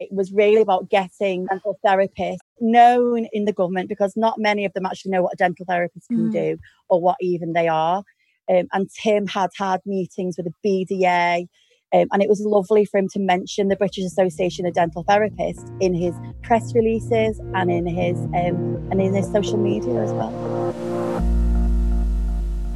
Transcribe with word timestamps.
It 0.00 0.12
was 0.12 0.32
really 0.32 0.60
about 0.60 0.90
getting 0.90 1.46
dental 1.46 1.76
therapists 1.84 2.38
known 2.60 3.26
in 3.32 3.46
the 3.46 3.52
government 3.52 3.88
because 3.88 4.12
not 4.16 4.38
many 4.38 4.64
of 4.64 4.72
them 4.72 4.86
actually 4.86 5.10
know 5.10 5.22
what 5.22 5.32
a 5.32 5.36
dental 5.36 5.66
therapist 5.66 6.06
can 6.06 6.28
mm. 6.28 6.32
do 6.32 6.56
or 6.88 7.00
what 7.00 7.16
even 7.20 7.52
they 7.52 7.66
are. 7.66 8.04
Um, 8.48 8.68
and 8.72 8.88
Tim 9.02 9.26
had 9.26 9.50
had 9.58 9.80
meetings 9.84 10.36
with 10.36 10.46
the 10.46 10.86
BDA. 10.88 11.48
Um, 11.92 12.06
and 12.12 12.22
it 12.22 12.28
was 12.28 12.40
lovely 12.42 12.84
for 12.84 12.98
him 12.98 13.08
to 13.14 13.18
mention 13.18 13.68
the 13.68 13.76
British 13.76 14.04
Association 14.04 14.66
of 14.66 14.74
Dental 14.74 15.04
Therapists 15.04 15.68
in 15.80 15.94
his 15.94 16.14
press 16.42 16.74
releases 16.76 17.40
and 17.54 17.68
in 17.68 17.86
his 17.86 18.18
um, 18.18 18.76
and 18.92 19.02
in 19.02 19.14
his 19.14 19.26
social 19.32 19.58
media 19.58 20.00
as 20.00 20.12
well. 20.12 20.30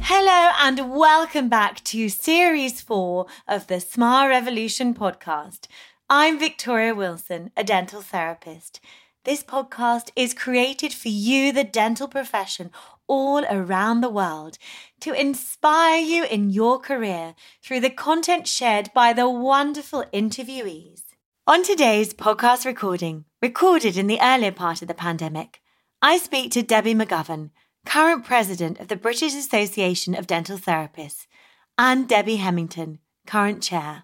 Hello 0.01 0.51
and 0.59 0.91
welcome 0.93 1.47
back 1.47 1.81
to 1.85 2.09
series 2.09 2.81
four 2.81 3.27
of 3.47 3.67
the 3.67 3.79
Smile 3.79 4.27
Revolution 4.27 4.93
podcast. 4.93 5.67
I'm 6.09 6.37
Victoria 6.37 6.93
Wilson, 6.93 7.51
a 7.55 7.63
dental 7.63 8.01
therapist. 8.01 8.81
This 9.23 9.41
podcast 9.41 10.11
is 10.17 10.33
created 10.33 10.93
for 10.93 11.07
you, 11.07 11.53
the 11.53 11.63
dental 11.63 12.09
profession, 12.09 12.71
all 13.07 13.45
around 13.45 14.01
the 14.01 14.09
world 14.09 14.57
to 14.99 15.13
inspire 15.13 16.01
you 16.01 16.25
in 16.25 16.49
your 16.49 16.77
career 16.77 17.35
through 17.63 17.79
the 17.79 17.89
content 17.89 18.49
shared 18.49 18.91
by 18.93 19.13
the 19.13 19.29
wonderful 19.29 20.03
interviewees. 20.13 21.03
On 21.47 21.63
today's 21.63 22.13
podcast 22.13 22.65
recording, 22.65 23.23
recorded 23.41 23.97
in 23.97 24.07
the 24.07 24.19
earlier 24.21 24.51
part 24.51 24.81
of 24.81 24.89
the 24.89 24.93
pandemic, 24.93 25.61
I 26.01 26.17
speak 26.17 26.51
to 26.51 26.63
Debbie 26.63 26.95
McGovern, 26.95 27.51
current 27.85 28.25
president 28.25 28.79
of 28.81 28.89
the 28.89 28.97
British 28.97 29.33
Association 29.33 30.15
of 30.15 30.27
Dental 30.27 30.57
Therapists, 30.57 31.27
and 31.77 32.09
Debbie 32.09 32.35
Hemington, 32.35 32.99
current 33.25 33.63
chair, 33.63 34.03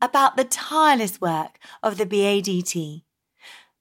about 0.00 0.36
the 0.36 0.44
tireless 0.44 1.20
work 1.20 1.58
of 1.82 1.98
the 1.98 2.06
BADT. 2.06 3.02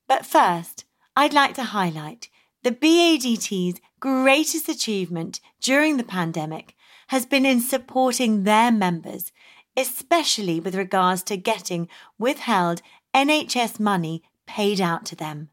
But 0.08 0.26
first, 0.26 0.86
I'd 1.16 1.34
like 1.34 1.56
to 1.56 1.64
highlight 1.64 2.30
the 2.64 2.72
BADT's 2.72 3.80
greatest 4.00 4.70
achievement 4.70 5.40
during 5.62 5.98
the 5.98 6.04
pandemic 6.04 6.76
has 7.08 7.26
been 7.26 7.46
in 7.46 7.60
supporting 7.60 8.44
their 8.44 8.72
members, 8.72 9.32
especially 9.76 10.60
with 10.60 10.76
regards 10.76 11.24
to 11.24 11.38
getting 11.38 11.88
withheld 12.18 12.82
NHS 13.14 13.80
money 13.80 14.24
paid 14.48 14.82
out 14.82 15.06
to 15.08 15.16
them. 15.16 15.50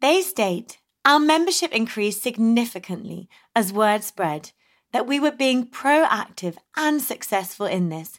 They 0.00 0.22
state 0.22 0.78
our 1.04 1.20
membership 1.20 1.72
increased 1.72 2.22
significantly 2.22 3.28
as 3.54 3.72
word 3.72 4.02
spread 4.02 4.52
that 4.92 5.06
we 5.06 5.20
were 5.20 5.30
being 5.30 5.66
proactive 5.66 6.56
and 6.76 7.00
successful 7.00 7.66
in 7.66 7.88
this, 7.88 8.18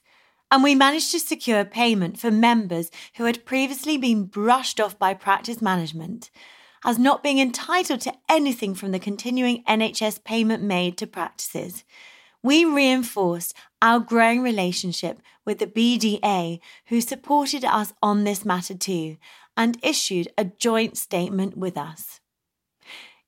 and 0.51 0.63
we 0.63 0.75
managed 0.75 1.11
to 1.11 1.19
secure 1.19 1.65
payment 1.65 2.19
for 2.19 2.31
members 2.31 2.89
who 3.15 3.25
had 3.25 3.45
previously 3.45 3.97
been 3.97 4.25
brushed 4.25 4.79
off 4.79 4.97
by 4.97 5.13
practice 5.13 5.61
management 5.61 6.29
as 6.85 6.97
not 6.97 7.23
being 7.23 7.39
entitled 7.39 8.01
to 8.01 8.13
anything 8.29 8.73
from 8.73 8.91
the 8.91 8.99
continuing 8.99 9.63
NHS 9.65 10.23
payment 10.23 10.63
made 10.63 10.97
to 10.97 11.07
practices. 11.07 11.83
We 12.43 12.65
reinforced 12.65 13.53
our 13.81 13.99
growing 13.99 14.41
relationship 14.41 15.19
with 15.45 15.59
the 15.59 15.67
BDA, 15.67 16.59
who 16.87 17.01
supported 17.01 17.65
us 17.65 17.93
on 18.01 18.23
this 18.23 18.45
matter 18.45 18.73
too, 18.73 19.17
and 19.55 19.77
issued 19.83 20.29
a 20.37 20.45
joint 20.45 20.97
statement 20.97 21.57
with 21.57 21.77
us. 21.77 22.19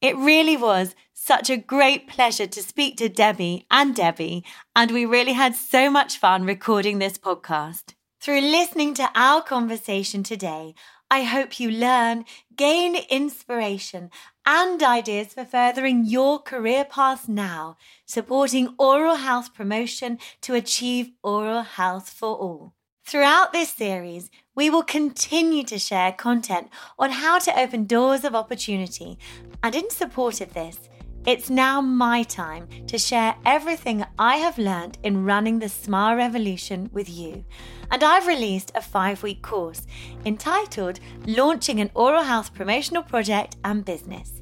It 0.02 0.16
really 0.16 0.56
was 0.56 0.96
such 1.30 1.52
a 1.52 1.58
great 1.58 2.08
pleasure 2.08 2.48
to 2.48 2.64
speak 2.64 2.98
to 2.98 3.08
Debbie 3.08 3.64
and 3.70 3.96
Debbie, 3.96 4.44
and 4.76 4.90
we 4.90 5.06
really 5.06 5.34
had 5.34 5.56
so 5.56 5.88
much 5.88 6.18
fun 6.18 6.44
recording 6.44 6.98
this 6.98 7.20
podcast. 7.20 7.94
Through 8.20 8.42
listening 8.42 8.96
to 8.96 9.12
our 9.14 9.44
conversation 9.44 10.24
today, 10.24 10.74
I 11.12 11.22
hope 11.26 11.60
you 11.60 11.70
learn, 11.70 12.26
gain 12.56 12.96
inspiration 13.12 14.10
and 14.44 14.82
ideas 14.82 15.36
for 15.36 15.46
furthering 15.46 16.04
your 16.04 16.40
career 16.40 16.84
path 16.84 17.30
now, 17.30 17.78
supporting 18.08 18.74
oral 18.80 19.18
health 19.18 19.54
promotion 19.54 20.18
to 20.42 20.56
achieve 20.56 21.12
oral 21.22 21.62
health 21.62 22.10
for 22.10 22.36
all. 22.36 22.74
Throughout 23.06 23.54
this 23.54 23.70
series, 23.70 24.32
we 24.56 24.72
will 24.72 24.82
continue 24.82 25.64
to 25.66 25.78
share 25.78 26.12
content 26.12 26.70
on 26.98 27.12
how 27.12 27.38
to 27.38 27.60
open 27.60 27.86
doors 27.86 28.24
of 28.24 28.34
opportunity. 28.34 29.20
And 29.62 29.76
in 29.76 29.92
support 29.92 30.42
of 30.42 30.56
this, 30.56 30.90
it's 31.26 31.50
now 31.50 31.82
my 31.82 32.24
time 32.24 32.68
to 32.88 32.98
share 32.98 33.36
everything 33.46 34.06
I 34.18 34.38
have 34.38 34.58
learned 34.58 34.98
in 35.04 35.26
running 35.26 35.60
the 35.60 35.70
Smile 35.70 36.16
Revolution 36.16 36.90
with 36.94 37.10
you. 37.10 37.44
And 37.92 38.04
I've 38.04 38.28
released 38.28 38.72
a 38.76 38.82
five 38.82 39.22
week 39.24 39.42
course 39.42 39.86
entitled 40.26 41.00
Launching 41.26 41.82
an 41.82 41.92
Oral 41.94 42.24
Health 42.24 42.54
Promotional 42.54 43.04
Project 43.04 43.58
and 43.64 43.84
Business. 43.84 44.40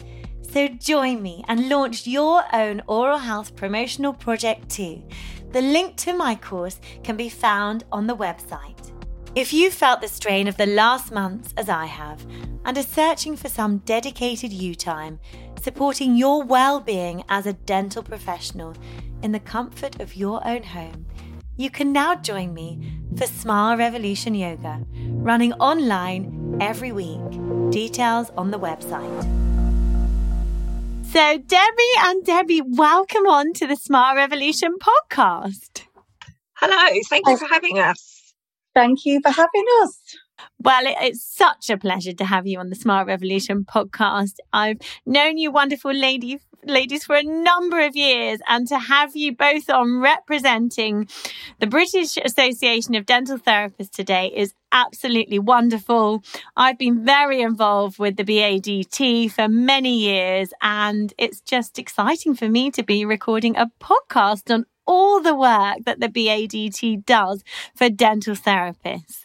So 0.49 0.67
join 0.67 1.21
me 1.21 1.43
and 1.47 1.69
launch 1.69 2.07
your 2.07 2.43
own 2.53 2.81
oral 2.88 3.17
health 3.17 3.55
promotional 3.55 4.13
project 4.13 4.69
too. 4.69 5.03
The 5.51 5.61
link 5.61 5.97
to 5.97 6.13
my 6.13 6.35
course 6.35 6.79
can 7.03 7.17
be 7.17 7.29
found 7.29 7.83
on 7.91 8.07
the 8.07 8.15
website. 8.15 8.91
If 9.35 9.53
you 9.53 9.69
felt 9.69 10.01
the 10.01 10.07
strain 10.07 10.47
of 10.47 10.57
the 10.57 10.65
last 10.65 11.11
months 11.11 11.53
as 11.57 11.69
I 11.69 11.85
have 11.85 12.25
and 12.65 12.77
are 12.77 12.83
searching 12.83 13.35
for 13.35 13.49
some 13.49 13.79
dedicated 13.79 14.51
you 14.51 14.73
time, 14.73 15.19
supporting 15.62 16.16
your 16.16 16.44
well 16.44 16.79
being 16.79 17.23
as 17.29 17.45
a 17.45 17.53
dental 17.53 18.03
professional 18.03 18.75
in 19.22 19.31
the 19.31 19.40
comfort 19.40 20.00
of 20.00 20.16
your 20.16 20.45
own 20.47 20.63
home, 20.63 21.06
you 21.56 21.69
can 21.69 21.91
now 21.91 22.16
join 22.16 22.53
me 22.53 23.00
for 23.18 23.25
Smile 23.25 23.78
Revolution 23.78 24.35
Yoga, 24.35 24.85
running 24.94 25.53
online 25.53 26.57
every 26.62 26.91
week. 26.91 27.19
Details 27.72 28.31
on 28.38 28.51
the 28.51 28.59
website. 28.59 29.23
So, 31.12 31.38
Debbie 31.38 31.95
and 32.00 32.24
Debbie, 32.24 32.62
welcome 32.62 33.25
on 33.25 33.53
to 33.53 33.66
the 33.66 33.75
Smile 33.75 34.16
Revolution 34.16 34.75
podcast. 34.79 35.84
Hello, 36.56 37.01
thank 37.09 37.28
you 37.28 37.38
for 37.38 37.47
having 37.47 37.79
us. 37.79 38.34
Thank 38.75 39.06
you 39.06 39.19
for 39.22 39.31
having 39.31 39.66
us. 39.81 40.00
Well, 40.59 40.84
it's 40.85 41.23
such 41.23 41.69
a 41.69 41.78
pleasure 41.78 42.13
to 42.13 42.25
have 42.25 42.47
you 42.47 42.59
on 42.59 42.69
the 42.69 42.75
Smile 42.75 43.06
Revolution 43.06 43.63
podcast. 43.63 44.38
I've 44.51 44.79
known 45.06 45.38
you 45.38 45.51
wonderful 45.51 45.94
lady, 45.94 46.40
ladies 46.66 47.06
for 47.06 47.16
a 47.16 47.23
number 47.23 47.79
of 47.79 47.95
years 47.95 48.40
and 48.47 48.68
to 48.68 48.79
have 48.79 49.16
you 49.16 49.35
both 49.35 49.69
on 49.69 50.00
representing 50.00 51.07
the 51.59 51.68
British 51.68 52.18
Association 52.18 52.95
of 52.95 53.06
Dental 53.06 53.38
Therapists 53.38 53.91
today 53.91 54.34
is 54.35 54.56
absolutely 54.72 55.38
wonderful. 55.38 56.23
I've 56.56 56.79
been 56.79 57.06
very 57.06 57.41
involved 57.41 58.00
with 58.00 58.18
the 58.18 58.24
BADT 58.24 59.31
for 59.31 59.47
many 59.47 60.00
years 60.00 60.51
and 60.62 61.13
it's 61.19 61.39
just 61.39 61.78
exciting 61.78 62.34
for 62.34 62.50
me 62.50 62.72
to 62.72 62.81
be 62.81 63.06
recording 63.06 63.56
a 63.56 63.72
podcast 63.79 64.51
on 64.51 64.66
all 64.88 65.22
the 65.22 65.35
work 65.35 65.78
that 65.85 66.00
the 66.00 66.09
BADT 66.09 67.06
does 67.06 67.44
for 67.75 67.89
dental 67.89 68.34
therapists. 68.34 69.19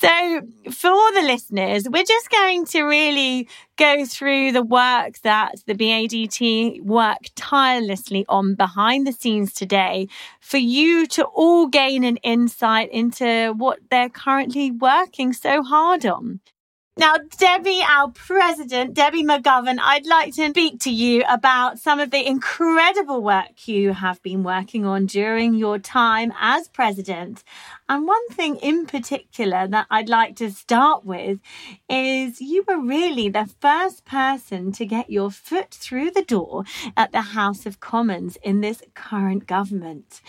So, 0.00 0.40
for 0.70 1.12
the 1.12 1.20
listeners, 1.22 1.86
we're 1.86 2.04
just 2.04 2.30
going 2.30 2.64
to 2.66 2.82
really 2.84 3.46
go 3.76 4.06
through 4.06 4.52
the 4.52 4.62
work 4.62 5.18
that 5.24 5.56
the 5.66 5.74
BADT 5.74 6.80
work 6.80 7.18
tirelessly 7.34 8.24
on 8.26 8.54
behind 8.54 9.06
the 9.06 9.12
scenes 9.12 9.52
today 9.52 10.08
for 10.40 10.56
you 10.56 11.06
to 11.08 11.24
all 11.24 11.66
gain 11.66 12.04
an 12.04 12.16
insight 12.18 12.90
into 12.90 13.52
what 13.58 13.80
they're 13.90 14.08
currently 14.08 14.70
working 14.70 15.34
so 15.34 15.62
hard 15.62 16.06
on. 16.06 16.40
Now, 17.00 17.14
Debbie, 17.38 17.80
our 17.88 18.10
president, 18.10 18.92
Debbie 18.92 19.24
McGovern, 19.24 19.78
I'd 19.80 20.04
like 20.04 20.34
to 20.34 20.50
speak 20.50 20.80
to 20.80 20.90
you 20.90 21.24
about 21.30 21.78
some 21.78 21.98
of 21.98 22.10
the 22.10 22.28
incredible 22.28 23.22
work 23.22 23.66
you 23.66 23.94
have 23.94 24.22
been 24.22 24.42
working 24.42 24.84
on 24.84 25.06
during 25.06 25.54
your 25.54 25.78
time 25.78 26.30
as 26.38 26.68
president. 26.68 27.42
And 27.88 28.06
one 28.06 28.28
thing 28.28 28.56
in 28.56 28.84
particular 28.84 29.66
that 29.68 29.86
I'd 29.90 30.10
like 30.10 30.36
to 30.36 30.50
start 30.50 31.06
with 31.06 31.38
is 31.88 32.42
you 32.42 32.66
were 32.68 32.78
really 32.78 33.30
the 33.30 33.48
first 33.62 34.04
person 34.04 34.70
to 34.72 34.84
get 34.84 35.08
your 35.08 35.30
foot 35.30 35.70
through 35.70 36.10
the 36.10 36.24
door 36.24 36.64
at 36.98 37.12
the 37.12 37.22
House 37.22 37.64
of 37.64 37.80
Commons 37.80 38.36
in 38.42 38.60
this 38.60 38.82
current 38.92 39.46
government. 39.46 40.20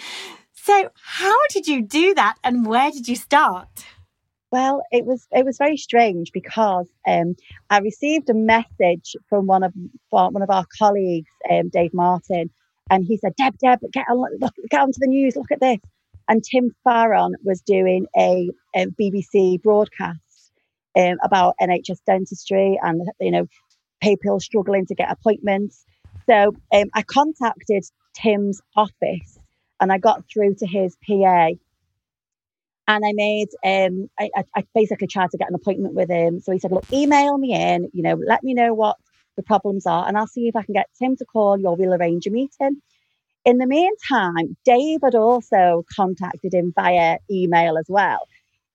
So, 0.53 0.91
how 1.03 1.35
did 1.49 1.67
you 1.67 1.81
do 1.81 2.13
that 2.13 2.35
and 2.45 2.65
where 2.65 2.91
did 2.91 3.09
you 3.09 3.17
start? 3.17 3.83
Well, 4.51 4.83
it 4.91 5.05
was 5.05 5.27
it 5.31 5.45
was 5.45 5.57
very 5.57 5.77
strange 5.77 6.31
because 6.33 6.87
um, 7.07 7.35
I 7.69 7.79
received 7.79 8.29
a 8.29 8.33
message 8.33 9.15
from 9.29 9.47
one 9.47 9.63
of 9.63 9.73
one 10.09 10.41
of 10.41 10.49
our 10.49 10.65
colleagues, 10.77 11.31
um, 11.49 11.69
Dave 11.69 11.93
Martin, 11.93 12.49
and 12.89 13.05
he 13.05 13.17
said, 13.17 13.33
"Deb, 13.37 13.57
Deb, 13.59 13.79
get 13.93 14.05
on, 14.09 14.39
look, 14.39 14.53
get 14.69 14.81
onto 14.81 14.99
the 14.99 15.07
news. 15.07 15.37
Look 15.37 15.51
at 15.51 15.61
this." 15.61 15.79
And 16.27 16.43
Tim 16.43 16.75
Farron 16.83 17.35
was 17.43 17.61
doing 17.61 18.07
a, 18.17 18.49
a 18.75 18.87
BBC 18.87 19.61
broadcast 19.61 20.19
um, 20.97 21.15
about 21.23 21.55
NHS 21.61 21.99
dentistry 22.05 22.77
and 22.81 23.01
you 23.21 23.31
know 23.31 23.47
people 24.01 24.39
struggling 24.41 24.85
to 24.87 24.95
get 24.95 25.11
appointments. 25.11 25.85
So 26.29 26.55
um, 26.73 26.89
I 26.93 27.03
contacted 27.03 27.85
Tim's 28.13 28.61
office 28.75 29.39
and 29.79 29.91
I 29.91 29.97
got 29.97 30.23
through 30.31 30.55
to 30.55 30.67
his 30.67 30.97
PA 31.07 31.49
And 32.91 33.05
I 33.05 33.13
made, 33.13 33.47
um, 33.63 34.09
I, 34.19 34.29
I 34.53 34.65
basically 34.75 35.07
tried 35.07 35.31
to 35.31 35.37
get 35.37 35.47
an 35.49 35.55
appointment 35.55 35.93
with 35.93 36.09
him. 36.09 36.41
So 36.41 36.51
he 36.51 36.59
said, 36.59 36.71
look, 36.73 36.85
email 36.91 37.37
me 37.37 37.53
in, 37.53 37.89
you 37.93 38.03
know, 38.03 38.19
let 38.27 38.43
me 38.43 38.53
know 38.53 38.73
what 38.73 38.97
the 39.37 39.43
problems 39.43 39.85
are, 39.85 40.05
and 40.07 40.17
I'll 40.17 40.27
see 40.27 40.49
if 40.49 40.57
I 40.57 40.63
can 40.63 40.73
get 40.73 40.87
Tim 40.99 41.15
to 41.15 41.25
call 41.25 41.57
you 41.57 41.67
or 41.67 41.77
we'll 41.77 41.93
arrange 41.93 42.27
a 42.27 42.31
meeting. 42.31 42.81
In 43.45 43.59
the 43.59 43.65
meantime, 43.67 44.57
Dave 44.65 44.99
had 45.03 45.15
also 45.15 45.83
contacted 45.95 46.53
him 46.53 46.73
via 46.75 47.17
email 47.31 47.77
as 47.77 47.85
well. 47.87 48.27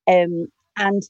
Um, 0.09 0.49
and 0.77 1.03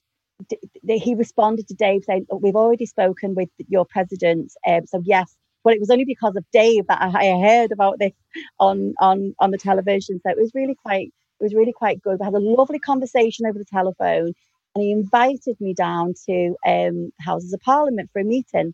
d- 0.49 0.59
d- 0.85 0.99
he 0.99 1.15
responded 1.15 1.67
to 1.69 1.75
Dave 1.75 2.03
saying, 2.05 2.27
We've 2.41 2.55
already 2.55 2.85
spoken 2.85 3.35
with 3.35 3.49
your 3.69 3.85
president. 3.85 4.53
Um, 4.67 4.85
so, 4.85 5.01
yes, 5.05 5.35
but 5.63 5.73
it 5.73 5.79
was 5.79 5.89
only 5.91 6.05
because 6.05 6.35
of 6.35 6.45
Dave 6.53 6.87
that 6.87 7.01
I 7.01 7.39
heard 7.39 7.71
about 7.71 7.99
this 7.99 8.13
on, 8.59 8.93
on, 8.99 9.33
on 9.39 9.51
the 9.51 9.57
television. 9.57 10.21
So 10.23 10.31
it 10.31 10.37
was 10.37 10.51
really 10.53 10.75
quite 10.75 11.13
it 11.39 11.43
was 11.43 11.53
really 11.53 11.73
quite 11.73 12.01
good. 12.01 12.19
We 12.19 12.25
had 12.25 12.33
a 12.33 12.39
lovely 12.39 12.79
conversation 12.79 13.45
over 13.45 13.57
the 13.57 13.65
telephone, 13.65 14.33
and 14.75 14.83
he 14.83 14.91
invited 14.91 15.57
me 15.59 15.73
down 15.73 16.13
to 16.27 16.55
um, 16.65 17.11
Houses 17.21 17.53
of 17.53 17.59
Parliament 17.61 18.09
for 18.11 18.19
a 18.19 18.25
meeting. 18.25 18.73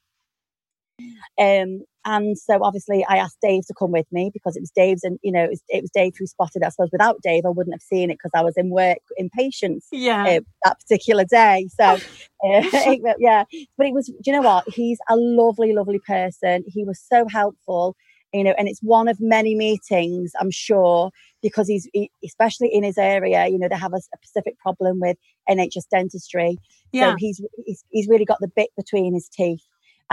Um, 1.40 1.84
and 2.06 2.38
so 2.38 2.64
obviously 2.64 3.06
I 3.08 3.18
asked 3.18 3.38
Dave 3.42 3.66
to 3.68 3.74
come 3.78 3.92
with 3.92 4.06
me 4.12 4.30
because 4.34 4.56
it 4.56 4.62
was 4.62 4.72
Dave's 4.72 5.04
and 5.04 5.18
you 5.24 5.32
know 5.32 5.44
it 5.46 5.50
was, 5.50 5.64
it 5.70 5.82
was 5.82 5.92
Dave 5.92 6.14
who 6.18 6.28
spotted 6.28 6.62
it. 6.62 6.66
I 6.66 6.70
suppose 6.70 6.90
without 6.92 7.22
Dave 7.24 7.46
I 7.46 7.50
wouldn't 7.50 7.74
have 7.74 7.82
seen 7.82 8.12
it 8.12 8.18
because 8.22 8.32
I 8.36 8.44
was 8.44 8.56
in 8.58 8.70
work 8.70 9.00
in 9.18 9.30
patients 9.30 9.88
yeah. 9.92 10.24
Uh, 10.24 10.40
that 10.66 10.80
particular 10.80 11.24
day. 11.26 11.68
So 11.80 11.86
uh, 12.46 12.62
yeah, 13.20 13.46
but 13.78 13.88
it 13.88 13.94
was. 13.94 14.08
Do 14.08 14.16
you 14.26 14.34
know 14.34 14.42
what? 14.42 14.66
He's 14.68 15.00
a 15.10 15.16
lovely, 15.16 15.74
lovely 15.74 16.00
person. 16.00 16.64
He 16.68 16.84
was 16.84 17.00
so 17.00 17.26
helpful. 17.28 17.96
You 18.34 18.44
know, 18.44 18.56
and 18.58 18.68
it's 18.68 18.80
one 18.82 19.08
of 19.08 19.22
many 19.22 19.56
meetings, 19.56 20.32
I'm 20.40 20.52
sure, 20.52 21.12
because 21.42 21.68
he's 21.68 21.88
he, 21.94 22.10
especially 22.26 22.70
in 22.74 22.84
his 22.84 22.98
area. 22.98 23.48
You 23.48 23.60
know, 23.60 23.68
they 23.70 23.78
have 23.78 23.94
a, 23.94 23.98
a 23.98 24.18
specific 24.18 24.58
problem 24.60 25.00
with 25.00 25.18
NHS 25.50 25.88
dentistry. 25.92 26.58
Yeah. 26.92 27.12
So 27.12 27.16
he's, 27.20 27.42
he's 27.66 27.84
he's 27.90 28.08
really 28.08 28.26
got 28.26 28.40
the 28.40 28.52
bit 28.56 28.70
between 28.76 29.14
his 29.14 29.30
teeth 29.30 29.62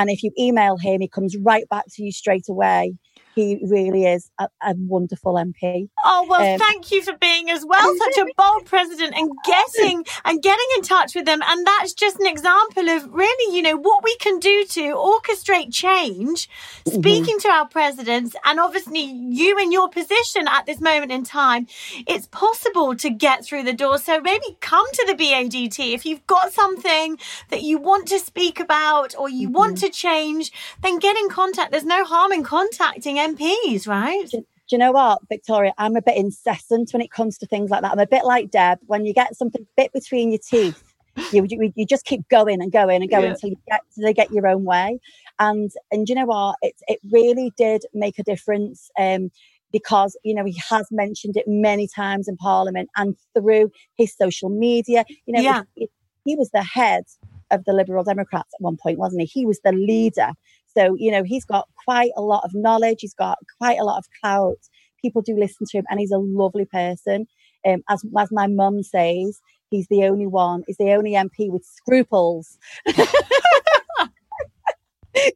and 0.00 0.08
if 0.08 0.22
you 0.22 0.31
email 0.38 0.78
him, 0.78 1.00
he 1.02 1.08
comes 1.08 1.37
right 1.37 1.69
back 1.69 1.84
to 1.90 2.02
you 2.02 2.11
straight 2.11 2.49
away. 2.49 2.94
He 3.35 3.61
really 3.62 4.06
is 4.06 4.31
a, 4.38 4.49
a 4.62 4.75
wonderful 4.77 5.35
MP. 5.35 5.88
Oh 6.05 6.27
well, 6.29 6.55
um, 6.55 6.59
thank 6.59 6.91
you 6.91 7.03
for 7.03 7.17
being 7.17 7.50
as 7.50 7.65
well 7.65 7.94
such 7.99 8.19
a 8.19 8.27
bold 8.37 8.67
president 8.67 9.15
and 9.17 9.31
getting 9.44 10.05
and 10.25 10.43
getting 10.43 10.67
in 10.77 10.82
touch 10.82 11.15
with 11.15 11.27
them. 11.27 11.41
And 11.44 11.67
that's 11.67 11.93
just 11.93 12.19
an 12.19 12.27
example 12.27 12.88
of 12.88 13.12
really, 13.12 13.56
you 13.56 13.62
know, 13.62 13.77
what 13.77 14.03
we 14.03 14.17
can 14.17 14.38
do 14.38 14.65
to 14.71 14.81
orchestrate 14.94 15.73
change. 15.73 16.49
Mm-hmm. 16.49 17.00
Speaking 17.00 17.37
mm-hmm. 17.37 17.49
to 17.49 17.49
our 17.49 17.69
presidents, 17.69 18.35
and 18.44 18.59
obviously 18.59 19.03
you 19.03 19.59
in 19.59 19.71
your 19.73 19.88
position 19.88 20.49
at 20.49 20.67
this 20.67 20.81
moment 20.81 21.12
in 21.12 21.25
time, 21.25 21.67
it's 22.06 22.26
possible 22.26 22.97
to 22.97 23.11
get 23.11 23.44
through 23.44 23.62
the 23.62 23.73
door. 23.73 23.99
So 23.99 24.21
maybe 24.21 24.56
come 24.61 24.87
to 24.93 25.05
the 25.06 25.15
BADT 25.15 25.94
if 25.94 26.05
you've 26.05 26.26
got 26.26 26.53
something 26.53 27.19
that 27.50 27.62
you 27.62 27.79
want 27.79 28.09
to 28.09 28.19
speak 28.19 28.59
about 28.59 29.15
or 29.17 29.29
you 29.29 29.49
mm-hmm. 29.49 29.56
want 29.56 29.79
to 29.79 29.91
change. 29.91 30.53
Then 30.83 30.99
get 30.99 31.17
in 31.17 31.29
contact. 31.29 31.71
There's 31.71 31.85
no 31.85 32.05
harm 32.05 32.33
in 32.33 32.43
contacting 32.43 33.19
MPs, 33.28 33.87
right? 33.87 34.28
Do, 34.31 34.38
do 34.38 34.76
you 34.76 34.78
know 34.78 34.93
what, 34.93 35.20
Victoria? 35.28 35.72
I'm 35.78 35.96
a 35.96 36.02
bit 36.02 36.17
incessant 36.17 36.93
when 36.93 37.02
it 37.02 37.11
comes 37.11 37.38
to 37.38 37.46
things 37.46 37.70
like 37.70 37.82
that. 37.82 37.93
I'm 37.93 37.99
a 37.99 38.06
bit 38.06 38.25
like 38.25 38.50
Deb. 38.50 38.78
When 38.87 39.05
you 39.05 39.12
get 39.12 39.37
something 39.37 39.67
bit 39.76 39.93
between 39.93 40.31
your 40.31 40.38
teeth, 40.38 40.82
you, 41.32 41.44
you, 41.49 41.72
you 41.75 41.87
just 41.87 42.05
keep 42.05 42.28
going 42.28 42.62
and 42.62 42.70
going 42.70 43.02
and 43.02 43.11
going 43.11 43.25
yeah. 43.25 43.31
until 43.31 43.50
you 43.50 43.56
get 43.69 43.81
they 43.96 44.14
get 44.14 44.31
your 44.31 44.46
own 44.46 44.64
way. 44.64 45.00
And 45.38 45.70
and 45.90 46.08
you 46.08 46.14
know 46.14 46.26
what? 46.26 46.56
It 46.62 46.75
it 46.87 47.00
really 47.11 47.52
did 47.56 47.82
make 47.93 48.19
a 48.19 48.22
difference. 48.22 48.90
Um, 48.99 49.31
because 49.73 50.16
you 50.25 50.34
know 50.34 50.44
he 50.44 50.61
has 50.69 50.87
mentioned 50.90 51.37
it 51.37 51.44
many 51.46 51.87
times 51.87 52.26
in 52.26 52.37
Parliament 52.37 52.90
and 52.96 53.16
through 53.34 53.70
his 53.96 54.14
social 54.14 54.49
media. 54.49 55.05
You 55.26 55.34
know, 55.34 55.40
yeah. 55.40 55.62
he, 55.75 55.88
he 56.25 56.37
was 56.37 56.50
the 56.50 56.62
head 56.62 57.05
of 57.50 57.64
the 57.64 57.73
Liberal 57.73 58.05
Democrats 58.05 58.52
at 58.55 58.61
one 58.61 58.76
point, 58.76 58.99
wasn't 58.99 59.23
he? 59.23 59.26
He 59.26 59.46
was 59.46 59.61
the 59.64 59.73
leader 59.73 60.32
so, 60.76 60.94
you 60.96 61.11
know, 61.11 61.22
he's 61.25 61.44
got 61.44 61.69
quite 61.84 62.12
a 62.17 62.22
lot 62.22 62.44
of 62.44 62.52
knowledge, 62.55 62.99
he's 63.00 63.14
got 63.14 63.38
quite 63.58 63.78
a 63.78 63.84
lot 63.84 63.99
of 63.99 64.05
clout. 64.20 64.58
People 65.02 65.22
do 65.22 65.34
listen 65.37 65.67
to 65.70 65.78
him, 65.78 65.84
and 65.90 65.99
he's 65.99 66.12
a 66.12 66.19
lovely 66.19 66.64
person. 66.67 67.26
Um, 67.67 67.82
as, 67.88 68.05
as 68.19 68.28
my 68.31 68.46
mum 68.46 68.82
says, 68.82 69.40
he's 69.70 69.88
the 69.88 70.05
only 70.05 70.26
one, 70.26 70.62
he's 70.67 70.76
the 70.76 70.93
only 70.93 71.12
MP 71.12 71.50
with 71.50 71.64
scruples. 71.64 72.58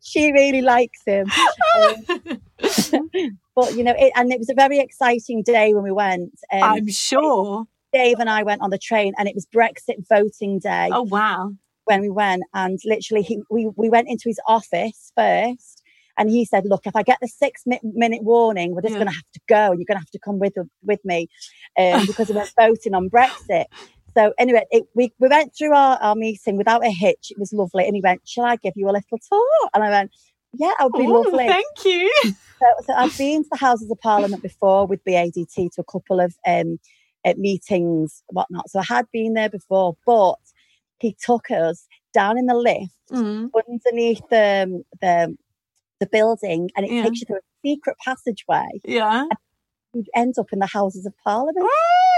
she 0.02 0.32
really 0.32 0.62
likes 0.62 1.00
him. 1.06 1.26
Um, 1.76 1.94
but, 3.56 3.74
you 3.74 3.82
know, 3.82 3.94
it, 3.98 4.12
and 4.16 4.32
it 4.32 4.38
was 4.38 4.50
a 4.50 4.54
very 4.54 4.78
exciting 4.78 5.42
day 5.42 5.74
when 5.74 5.82
we 5.82 5.92
went. 5.92 6.38
Um, 6.52 6.62
I'm 6.62 6.88
sure. 6.88 7.64
Dave 7.92 8.18
and 8.18 8.28
I 8.28 8.42
went 8.42 8.60
on 8.60 8.70
the 8.70 8.78
train, 8.78 9.14
and 9.18 9.28
it 9.28 9.34
was 9.34 9.46
Brexit 9.46 10.06
voting 10.08 10.58
day. 10.58 10.90
Oh, 10.92 11.02
wow 11.02 11.52
when 11.84 12.00
we 12.00 12.10
went 12.10 12.42
and 12.54 12.78
literally 12.84 13.22
he, 13.22 13.40
we, 13.50 13.70
we 13.76 13.88
went 13.88 14.08
into 14.08 14.24
his 14.26 14.40
office 14.46 15.12
first 15.16 15.82
and 16.16 16.30
he 16.30 16.44
said, 16.44 16.64
look, 16.66 16.86
if 16.86 16.94
I 16.94 17.02
get 17.02 17.18
the 17.20 17.28
six 17.28 17.64
minute 17.82 18.22
warning, 18.22 18.74
we're 18.74 18.82
just 18.82 18.92
yeah. 18.92 18.98
going 18.98 19.08
to 19.08 19.14
have 19.14 19.32
to 19.32 19.40
go 19.48 19.70
and 19.70 19.78
you're 19.78 19.86
going 19.86 19.96
to 19.96 20.04
have 20.04 20.10
to 20.10 20.18
come 20.18 20.38
with, 20.38 20.54
with 20.82 21.00
me 21.04 21.28
um, 21.78 22.06
because 22.06 22.28
we're 22.28 22.46
voting 22.58 22.94
on 22.94 23.10
Brexit. 23.10 23.66
So 24.16 24.32
anyway, 24.38 24.64
it, 24.70 24.84
we, 24.94 25.12
we 25.18 25.28
went 25.28 25.52
through 25.56 25.74
our, 25.74 25.98
our 26.00 26.14
meeting 26.14 26.56
without 26.56 26.86
a 26.86 26.90
hitch. 26.90 27.30
It 27.30 27.38
was 27.38 27.52
lovely. 27.52 27.84
And 27.86 27.96
he 27.96 28.00
went, 28.00 28.22
shall 28.24 28.44
I 28.44 28.56
give 28.56 28.74
you 28.76 28.88
a 28.88 28.92
little 28.92 29.18
tour? 29.28 29.70
And 29.74 29.82
I 29.82 29.90
went, 29.90 30.12
yeah, 30.56 30.70
that 30.78 30.84
would 30.84 30.98
be 30.98 31.06
Ooh, 31.06 31.22
lovely. 31.22 31.46
Thank 31.46 31.84
you. 31.84 32.12
So, 32.60 32.66
so, 32.86 32.94
I've 32.94 33.18
been 33.18 33.42
to 33.42 33.48
the 33.50 33.58
Houses 33.58 33.90
of 33.90 33.98
Parliament 34.00 34.40
before 34.40 34.86
with 34.86 35.04
BADT 35.04 35.72
to 35.72 35.80
a 35.80 35.84
couple 35.84 36.18
of 36.18 36.34
um, 36.46 36.78
uh, 37.24 37.34
meetings, 37.36 38.22
whatnot. 38.28 38.70
So 38.70 38.78
I 38.78 38.84
had 38.88 39.06
been 39.12 39.34
there 39.34 39.50
before, 39.50 39.96
but 40.06 40.36
he 41.04 41.16
took 41.24 41.50
us 41.50 41.86
down 42.12 42.38
in 42.38 42.46
the 42.46 42.54
lift 42.54 42.92
mm. 43.12 43.50
underneath 43.68 44.22
the, 44.30 44.82
the 45.00 45.36
the 46.00 46.06
building 46.06 46.70
and 46.76 46.84
it 46.86 46.92
yeah. 46.92 47.02
takes 47.04 47.20
you 47.20 47.26
through 47.26 47.36
a 47.36 47.68
secret 47.68 47.96
passageway. 48.04 48.68
Yeah. 48.84 49.26
You 49.92 50.04
end 50.14 50.34
up 50.38 50.52
in 50.52 50.58
the 50.58 50.66
Houses 50.66 51.06
of 51.06 51.14
Parliament. 51.22 51.68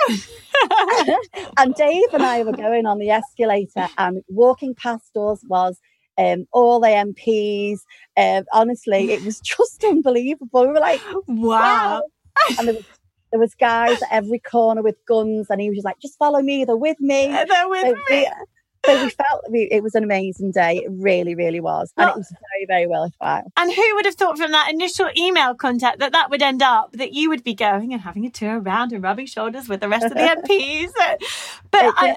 and 1.58 1.74
Dave 1.74 2.12
and 2.12 2.22
I 2.22 2.42
were 2.42 2.52
going 2.52 2.86
on 2.86 2.98
the 2.98 3.10
escalator 3.10 3.88
and 3.98 4.22
walking 4.28 4.74
past 4.74 5.16
us 5.16 5.42
was 5.46 5.78
um, 6.16 6.46
all 6.52 6.80
the 6.80 6.88
MPs. 6.88 7.80
Um, 8.16 8.44
honestly, 8.52 9.12
it 9.12 9.22
was 9.24 9.40
just 9.56 9.84
unbelievable. 9.84 10.62
We 10.62 10.68
were 10.68 10.80
like, 10.80 11.02
wow. 11.26 12.00
wow. 12.00 12.02
And 12.58 12.68
there 12.68 12.74
was, 12.74 12.84
there 13.30 13.40
was 13.40 13.54
guys 13.54 14.00
at 14.02 14.08
every 14.10 14.38
corner 14.38 14.82
with 14.82 14.96
guns, 15.06 15.48
and 15.50 15.60
he 15.60 15.68
was 15.68 15.78
just 15.78 15.84
like, 15.84 16.00
just 16.00 16.16
follow 16.16 16.40
me, 16.40 16.64
they're 16.64 16.76
with 16.76 17.00
me. 17.00 17.26
They're 17.48 17.68
with 17.68 17.82
so 17.82 18.14
me 18.14 18.26
so 18.86 19.04
we 19.04 19.10
felt 19.10 19.44
we, 19.50 19.68
it 19.70 19.82
was 19.82 19.94
an 19.94 20.04
amazing 20.04 20.52
day. 20.52 20.78
It 20.78 20.88
really, 20.90 21.34
really 21.34 21.60
was. 21.60 21.92
And 21.96 22.10
it 22.10 22.16
was 22.16 22.28
very, 22.28 22.66
very 22.66 22.86
well 22.86 22.96
worthwhile. 23.06 23.52
And 23.56 23.72
who 23.72 23.94
would 23.94 24.04
have 24.04 24.14
thought 24.14 24.38
from 24.38 24.52
that 24.52 24.70
initial 24.70 25.08
email 25.16 25.54
contact 25.54 25.98
that 25.98 26.12
that 26.12 26.30
would 26.30 26.42
end 26.42 26.62
up 26.62 26.92
that 26.92 27.12
you 27.12 27.28
would 27.28 27.44
be 27.44 27.54
going 27.54 27.92
and 27.92 28.02
having 28.02 28.24
a 28.26 28.30
tour 28.30 28.60
around 28.60 28.92
and 28.92 29.02
rubbing 29.02 29.26
shoulders 29.26 29.68
with 29.68 29.80
the 29.80 29.88
rest 29.88 30.06
of 30.06 30.12
the 30.12 30.18
MPs? 30.20 30.90
But 31.70 31.84
it, 31.84 31.94
I, 31.96 32.16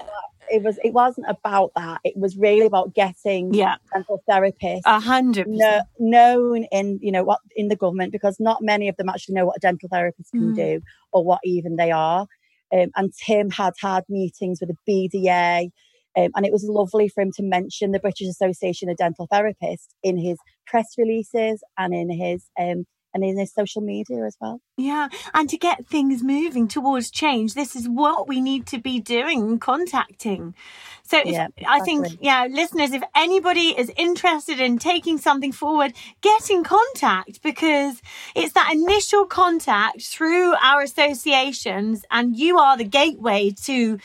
it 0.50 0.62
was 0.62 0.78
it 0.82 0.92
wasn't 0.92 1.26
about 1.28 1.72
that. 1.76 2.00
It 2.04 2.16
was 2.16 2.36
really 2.36 2.66
about 2.66 2.94
getting 2.94 3.54
yeah. 3.54 3.76
dental 3.92 4.22
therapists 4.28 4.82
a 4.84 5.00
hundred 5.00 5.46
no, 5.48 5.82
known 5.98 6.64
in 6.72 6.98
you 7.02 7.12
know 7.12 7.24
what 7.24 7.40
in 7.54 7.68
the 7.68 7.76
government 7.76 8.12
because 8.12 8.38
not 8.40 8.62
many 8.62 8.88
of 8.88 8.96
them 8.96 9.08
actually 9.08 9.34
know 9.34 9.46
what 9.46 9.56
a 9.56 9.60
dental 9.60 9.88
therapist 9.88 10.32
can 10.32 10.52
mm. 10.52 10.56
do 10.56 10.80
or 11.12 11.24
what 11.24 11.40
even 11.44 11.76
they 11.76 11.90
are. 11.90 12.26
Um, 12.72 12.90
and 12.94 13.12
Tim 13.12 13.50
had 13.50 13.74
had 13.80 14.04
meetings 14.08 14.60
with 14.60 14.70
the 14.70 15.08
BDA 15.12 15.72
um, 16.20 16.30
and 16.34 16.46
it 16.46 16.52
was 16.52 16.64
lovely 16.64 17.08
for 17.08 17.20
him 17.20 17.32
to 17.36 17.42
mention 17.42 17.92
the 17.92 18.00
British 18.00 18.28
Association 18.28 18.88
of 18.88 18.96
Dental 18.96 19.28
Therapists 19.28 19.88
in 20.02 20.16
his 20.16 20.38
press 20.66 20.94
releases 20.98 21.62
and 21.78 21.94
in 21.94 22.10
his 22.10 22.48
um, 22.58 22.84
and 23.12 23.24
in 23.24 23.38
his 23.38 23.52
social 23.52 23.82
media 23.82 24.24
as 24.24 24.36
well. 24.40 24.60
Yeah, 24.76 25.08
and 25.34 25.48
to 25.48 25.58
get 25.58 25.86
things 25.86 26.22
moving 26.22 26.68
towards 26.68 27.10
change, 27.10 27.54
this 27.54 27.74
is 27.74 27.88
what 27.88 28.28
we 28.28 28.40
need 28.40 28.66
to 28.68 28.78
be 28.78 29.00
doing, 29.00 29.58
contacting. 29.58 30.54
So 31.02 31.18
if, 31.18 31.26
yeah, 31.26 31.48
exactly. 31.56 31.66
I 31.68 31.80
think, 31.80 32.18
yeah, 32.20 32.46
listeners, 32.48 32.92
if 32.92 33.02
anybody 33.16 33.76
is 33.76 33.90
interested 33.96 34.60
in 34.60 34.78
taking 34.78 35.18
something 35.18 35.50
forward, 35.50 35.92
get 36.20 36.50
in 36.50 36.62
contact 36.62 37.42
because 37.42 38.00
it's 38.36 38.52
that 38.52 38.70
initial 38.72 39.24
contact 39.24 40.02
through 40.02 40.54
our 40.62 40.80
associations, 40.80 42.04
and 42.12 42.36
you 42.36 42.58
are 42.58 42.76
the 42.76 42.84
gateway 42.84 43.50
to 43.64 43.98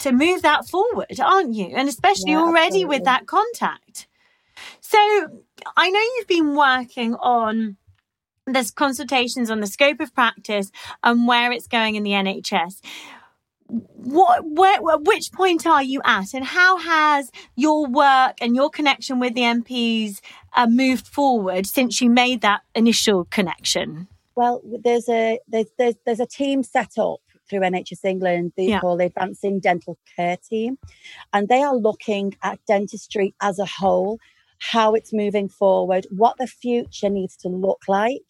to 0.00 0.12
move 0.12 0.42
that 0.42 0.68
forward, 0.68 1.18
aren't 1.20 1.54
you? 1.54 1.72
And 1.74 1.88
especially 1.88 2.32
yeah, 2.32 2.40
already 2.40 2.66
absolutely. 2.66 2.84
with 2.84 3.04
that 3.04 3.26
contact. 3.26 4.06
So 4.80 4.98
I 5.76 5.90
know 5.90 6.00
you've 6.00 6.26
been 6.26 6.54
working 6.54 7.14
on 7.16 7.76
there's 8.46 8.70
consultations 8.70 9.50
on 9.50 9.60
the 9.60 9.66
scope 9.66 10.00
of 10.00 10.14
practice 10.14 10.70
and 11.02 11.26
where 11.26 11.52
it's 11.52 11.66
going 11.66 11.96
in 11.96 12.02
the 12.02 12.12
NHS. 12.12 12.80
What, 13.66 14.42
where, 14.46 14.80
which 14.80 15.30
point 15.32 15.66
are 15.66 15.82
you 15.82 16.00
at, 16.02 16.32
and 16.32 16.42
how 16.42 16.78
has 16.78 17.30
your 17.54 17.86
work 17.86 18.36
and 18.40 18.56
your 18.56 18.70
connection 18.70 19.20
with 19.20 19.34
the 19.34 19.42
MPs 19.42 20.20
uh, 20.56 20.66
moved 20.66 21.06
forward 21.06 21.66
since 21.66 22.00
you 22.00 22.08
made 22.08 22.40
that 22.40 22.62
initial 22.74 23.26
connection? 23.26 24.08
Well, 24.34 24.62
there's 24.64 25.08
a 25.10 25.40
there's 25.48 25.66
there's, 25.76 25.96
there's 26.06 26.20
a 26.20 26.26
team 26.26 26.62
set 26.62 26.96
up 26.96 27.20
through 27.48 27.60
NHS 27.60 28.04
England, 28.04 28.52
they 28.56 28.66
Yeah. 28.68 28.80
call 28.80 28.96
the 28.96 29.06
Advancing 29.06 29.60
Dental 29.60 29.96
Care 30.16 30.36
Team, 30.36 30.78
and 31.32 31.48
they 31.48 31.62
are 31.62 31.76
looking 31.76 32.34
at 32.42 32.58
dentistry 32.66 33.34
as 33.40 33.58
a 33.58 33.66
whole, 33.66 34.18
how 34.58 34.94
it's 34.94 35.12
moving 35.12 35.48
forward, 35.48 36.06
what 36.10 36.36
the 36.38 36.46
future 36.46 37.08
needs 37.08 37.36
to 37.38 37.48
look 37.48 37.82
like, 37.88 38.22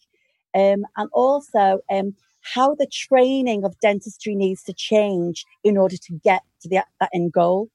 um, 0.53 0.85
and 0.97 1.09
also 1.13 1.79
um, 1.91 2.15
how 2.41 2.75
the 2.75 2.87
training 2.87 3.63
of 3.63 3.79
dentistry 3.79 4.35
needs 4.35 4.63
to 4.63 4.73
change 4.73 5.45
in 5.63 5.77
order 5.77 5.97
to 5.97 6.13
get 6.23 6.41
to 6.61 6.69
the, 6.69 6.83
that 6.99 7.09
end 7.13 7.31
goal. 7.33 7.69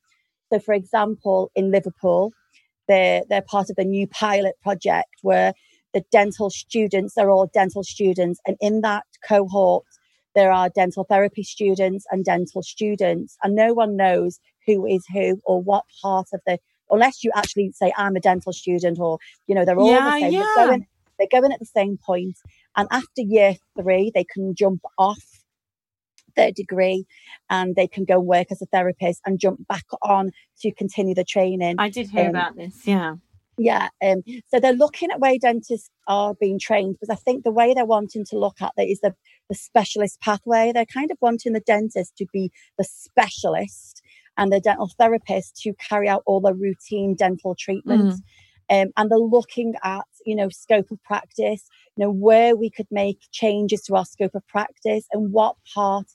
So, 0.52 0.58
for 0.58 0.74
example, 0.74 1.50
in 1.54 1.70
Liverpool, 1.70 2.32
they're, 2.88 3.22
they're 3.28 3.42
part 3.42 3.70
of 3.70 3.76
a 3.78 3.84
new 3.84 4.06
pilot 4.06 4.54
project 4.62 5.08
where 5.22 5.54
the 5.94 6.04
dental 6.10 6.50
students 6.50 7.16
are 7.16 7.30
all 7.30 7.46
dental 7.54 7.82
students. 7.82 8.40
And 8.46 8.56
in 8.60 8.80
that 8.82 9.04
cohort, 9.26 9.84
there 10.34 10.52
are 10.52 10.68
dental 10.68 11.04
therapy 11.04 11.42
students 11.42 12.06
and 12.10 12.24
dental 12.24 12.62
students. 12.62 13.36
And 13.42 13.54
no 13.54 13.72
one 13.72 13.96
knows 13.96 14.40
who 14.66 14.86
is 14.86 15.04
who 15.12 15.40
or 15.44 15.62
what 15.62 15.84
part 16.02 16.28
of 16.32 16.40
the, 16.46 16.58
unless 16.90 17.22
you 17.24 17.30
actually 17.34 17.72
say, 17.72 17.92
I'm 17.96 18.16
a 18.16 18.20
dental 18.20 18.52
student 18.52 18.98
or, 18.98 19.18
you 19.46 19.54
know, 19.54 19.64
they're 19.64 19.78
all 19.78 19.90
Yeah, 19.90 20.04
the 20.04 20.20
same. 20.20 20.32
yeah. 20.32 20.52
They're, 20.56 20.66
going, 20.66 20.86
they're 21.18 21.40
going 21.40 21.52
at 21.52 21.60
the 21.60 21.66
same 21.66 21.98
point. 22.04 22.36
And 22.76 22.88
after 22.90 23.20
year 23.22 23.54
three, 23.80 24.10
they 24.14 24.24
can 24.24 24.54
jump 24.54 24.82
off 24.98 25.22
their 26.36 26.50
degree 26.50 27.06
and 27.48 27.76
they 27.76 27.86
can 27.86 28.04
go 28.04 28.18
work 28.18 28.48
as 28.50 28.60
a 28.60 28.66
therapist 28.66 29.20
and 29.24 29.38
jump 29.38 29.66
back 29.68 29.84
on 30.02 30.32
to 30.60 30.72
continue 30.72 31.14
the 31.14 31.24
training. 31.24 31.76
I 31.78 31.88
did 31.90 32.10
hear 32.10 32.24
Um, 32.24 32.30
about 32.30 32.56
this. 32.56 32.86
Yeah. 32.86 33.16
Yeah. 33.56 33.90
Um, 34.02 34.24
so 34.48 34.58
they're 34.58 34.72
looking 34.72 35.12
at 35.12 35.20
way 35.20 35.38
dentists 35.38 35.88
are 36.08 36.34
being 36.34 36.58
trained 36.58 36.94
because 36.94 37.08
I 37.10 37.14
think 37.14 37.44
the 37.44 37.52
way 37.52 37.72
they're 37.72 37.84
wanting 37.84 38.24
to 38.30 38.38
look 38.38 38.56
at 38.60 38.72
that 38.76 38.88
is 38.88 38.98
the, 38.98 39.14
the 39.48 39.54
specialist 39.54 40.20
pathway. 40.20 40.72
They're 40.72 40.86
kind 40.86 41.10
of 41.10 41.18
wanting 41.20 41.52
the 41.52 41.60
dentist 41.60 42.16
to 42.18 42.26
be 42.32 42.50
the 42.78 42.84
specialist 42.84 44.02
and 44.36 44.52
the 44.52 44.60
dental 44.60 44.90
therapist 44.98 45.56
to 45.62 45.72
carry 45.74 46.08
out 46.08 46.22
all 46.26 46.40
the 46.40 46.54
routine 46.54 47.14
dental 47.14 47.54
treatments. 47.54 48.20
Um, 48.70 48.88
and 48.96 49.10
they're 49.10 49.18
looking 49.18 49.74
at, 49.82 50.06
you 50.24 50.34
know, 50.34 50.48
scope 50.48 50.90
of 50.90 51.02
practice, 51.04 51.68
you 51.96 52.04
know, 52.04 52.10
where 52.10 52.56
we 52.56 52.70
could 52.70 52.88
make 52.90 53.18
changes 53.30 53.82
to 53.82 53.94
our 53.94 54.06
scope 54.06 54.34
of 54.34 54.46
practice 54.48 55.04
and 55.12 55.32
what 55.32 55.56
part 55.74 56.06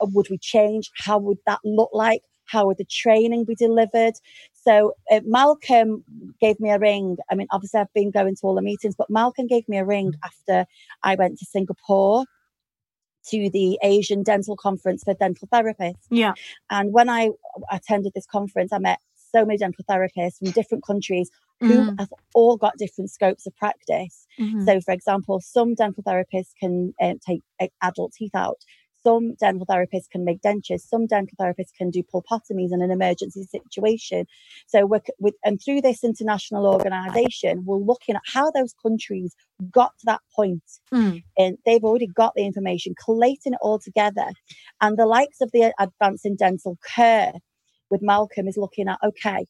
would 0.00 0.28
we 0.28 0.38
change? 0.38 0.90
How 0.96 1.18
would 1.18 1.38
that 1.46 1.60
look 1.64 1.90
like? 1.92 2.22
How 2.44 2.66
would 2.66 2.78
the 2.78 2.84
training 2.84 3.44
be 3.44 3.54
delivered? 3.54 4.14
So 4.52 4.92
uh, 5.10 5.20
Malcolm 5.24 6.04
gave 6.40 6.58
me 6.60 6.70
a 6.70 6.78
ring. 6.78 7.16
I 7.30 7.36
mean, 7.36 7.46
obviously 7.52 7.80
I've 7.80 7.92
been 7.94 8.10
going 8.10 8.34
to 8.34 8.40
all 8.42 8.56
the 8.56 8.62
meetings, 8.62 8.94
but 8.96 9.08
Malcolm 9.08 9.46
gave 9.46 9.68
me 9.68 9.78
a 9.78 9.84
ring 9.84 10.12
after 10.24 10.66
I 11.02 11.14
went 11.14 11.38
to 11.38 11.46
Singapore 11.46 12.24
to 13.30 13.50
the 13.50 13.78
Asian 13.82 14.22
Dental 14.22 14.56
Conference 14.56 15.04
for 15.04 15.14
Dental 15.14 15.48
Therapists. 15.48 16.06
Yeah. 16.10 16.32
And 16.70 16.92
when 16.92 17.08
I 17.08 17.30
attended 17.70 18.12
this 18.14 18.26
conference, 18.26 18.72
I 18.72 18.78
met 18.78 18.98
so 19.32 19.44
many 19.46 19.56
dental 19.58 19.84
therapists 19.88 20.38
from 20.38 20.50
different 20.50 20.84
countries 20.84 21.30
who 21.60 21.68
Mm. 21.90 21.98
have 22.00 22.12
all 22.34 22.56
got 22.56 22.76
different 22.76 23.10
scopes 23.10 23.46
of 23.46 23.56
practice. 23.56 24.26
Mhm. 24.38 24.64
So, 24.66 24.80
for 24.80 24.92
example, 24.92 25.40
some 25.40 25.74
dental 25.74 26.02
therapists 26.02 26.50
can 26.58 26.92
um, 27.00 27.18
take 27.26 27.40
uh, 27.60 27.68
adult 27.82 28.12
teeth 28.12 28.34
out. 28.34 28.58
Some 29.04 29.34
dental 29.34 29.66
therapists 29.66 30.08
can 30.10 30.24
make 30.24 30.40
dentures. 30.42 30.80
Some 30.80 31.06
dental 31.06 31.36
therapists 31.40 31.74
can 31.76 31.90
do 31.90 32.02
pulpotomies 32.02 32.72
in 32.72 32.82
an 32.82 32.90
emergency 32.90 33.44
situation. 33.44 34.26
So, 34.66 34.86
we're, 34.86 35.00
with, 35.18 35.34
and 35.44 35.60
through 35.62 35.80
this 35.82 36.04
international 36.04 36.66
organisation, 36.66 37.64
we're 37.64 37.78
looking 37.78 38.16
at 38.16 38.22
how 38.32 38.50
those 38.50 38.74
countries 38.82 39.34
got 39.70 39.92
to 39.98 40.06
that 40.06 40.20
point 40.34 40.62
Mm. 40.92 41.22
and 41.38 41.58
they've 41.64 41.82
already 41.84 42.06
got 42.06 42.32
the 42.34 42.44
information, 42.44 42.94
collating 43.02 43.54
it 43.54 43.58
all 43.62 43.78
together. 43.78 44.26
And 44.80 44.98
the 44.98 45.06
likes 45.06 45.40
of 45.40 45.50
the 45.52 45.72
Advancing 45.78 46.36
Dental 46.36 46.76
Care 46.94 47.32
with 47.90 48.02
Malcolm 48.02 48.48
is 48.48 48.56
looking 48.56 48.88
at 48.88 48.98
okay, 49.02 49.46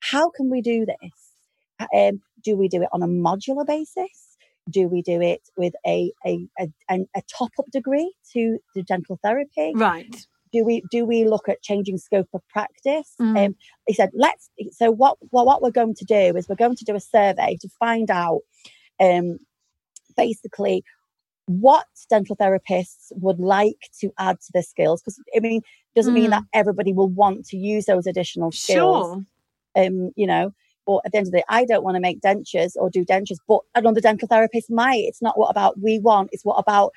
how 0.00 0.30
can 0.30 0.50
we 0.50 0.60
do 0.62 0.86
this? 0.86 1.86
Um, 1.94 2.20
do 2.42 2.56
we 2.56 2.68
do 2.68 2.82
it 2.82 2.88
on 2.92 3.02
a 3.02 3.06
modular 3.06 3.66
basis? 3.66 4.29
Do 4.68 4.88
we 4.88 5.02
do 5.02 5.20
it 5.20 5.42
with 5.56 5.74
a 5.86 6.12
a, 6.26 6.46
a, 6.58 6.68
a 6.90 7.22
top 7.38 7.50
up 7.58 7.66
degree 7.72 8.12
to 8.32 8.58
the 8.74 8.82
dental 8.82 9.18
therapy? 9.22 9.72
Right. 9.74 10.14
do 10.52 10.64
we 10.64 10.82
do 10.90 11.04
we 11.06 11.24
look 11.24 11.48
at 11.48 11.62
changing 11.62 11.98
scope 11.98 12.28
of 12.34 12.42
practice? 12.48 13.14
Mm. 13.20 13.46
Um, 13.46 13.56
he 13.86 13.94
said, 13.94 14.10
let's. 14.14 14.50
So 14.72 14.90
what, 14.90 15.16
what 15.30 15.46
what 15.46 15.62
we're 15.62 15.70
going 15.70 15.94
to 15.94 16.04
do 16.04 16.36
is 16.36 16.48
we're 16.48 16.56
going 16.56 16.76
to 16.76 16.84
do 16.84 16.94
a 16.94 17.00
survey 17.00 17.56
to 17.60 17.68
find 17.78 18.10
out, 18.10 18.40
um, 19.00 19.38
basically, 20.16 20.84
what 21.46 21.86
dental 22.08 22.36
therapists 22.36 23.12
would 23.12 23.38
like 23.38 23.88
to 24.00 24.12
add 24.18 24.40
to 24.40 24.50
their 24.52 24.62
skills. 24.62 25.00
Because 25.00 25.20
I 25.36 25.40
mean, 25.40 25.62
doesn't 25.96 26.14
mean 26.14 26.26
Mm. 26.28 26.30
that 26.30 26.44
everybody 26.52 26.92
will 26.92 27.08
want 27.08 27.46
to 27.46 27.56
use 27.56 27.86
those 27.86 28.06
additional 28.06 28.52
skills. 28.52 29.06
Sure. 29.06 29.24
Um, 29.86 30.10
you 30.16 30.26
know. 30.26 30.52
But 30.90 31.02
at 31.04 31.12
the 31.12 31.18
end 31.18 31.28
of 31.28 31.30
the 31.30 31.38
day, 31.38 31.44
I 31.48 31.64
don't 31.66 31.84
want 31.84 31.94
to 31.94 32.00
make 32.00 32.20
dentures 32.20 32.72
or 32.74 32.90
do 32.90 33.04
dentures, 33.04 33.36
but 33.46 33.60
another 33.76 34.00
dental 34.00 34.26
therapist 34.26 34.72
might. 34.72 35.04
It's 35.04 35.22
not 35.22 35.38
what 35.38 35.48
about 35.48 35.78
we 35.80 36.00
want, 36.00 36.30
it's 36.32 36.44
what 36.44 36.58
about 36.58 36.90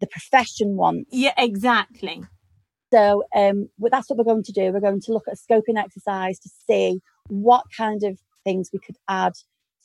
the 0.00 0.08
profession 0.08 0.76
wants. 0.76 1.10
Yeah, 1.12 1.32
exactly. 1.38 2.24
So 2.92 3.22
um, 3.36 3.68
well, 3.78 3.90
that's 3.92 4.10
what 4.10 4.18
we're 4.18 4.24
going 4.24 4.42
to 4.42 4.52
do. 4.52 4.72
We're 4.72 4.80
going 4.80 5.00
to 5.00 5.12
look 5.12 5.28
at 5.28 5.34
a 5.34 5.36
scoping 5.36 5.78
exercise 5.78 6.40
to 6.40 6.50
see 6.68 7.00
what 7.28 7.62
kind 7.76 8.02
of 8.02 8.18
things 8.42 8.70
we 8.72 8.80
could 8.80 8.96
add 9.08 9.34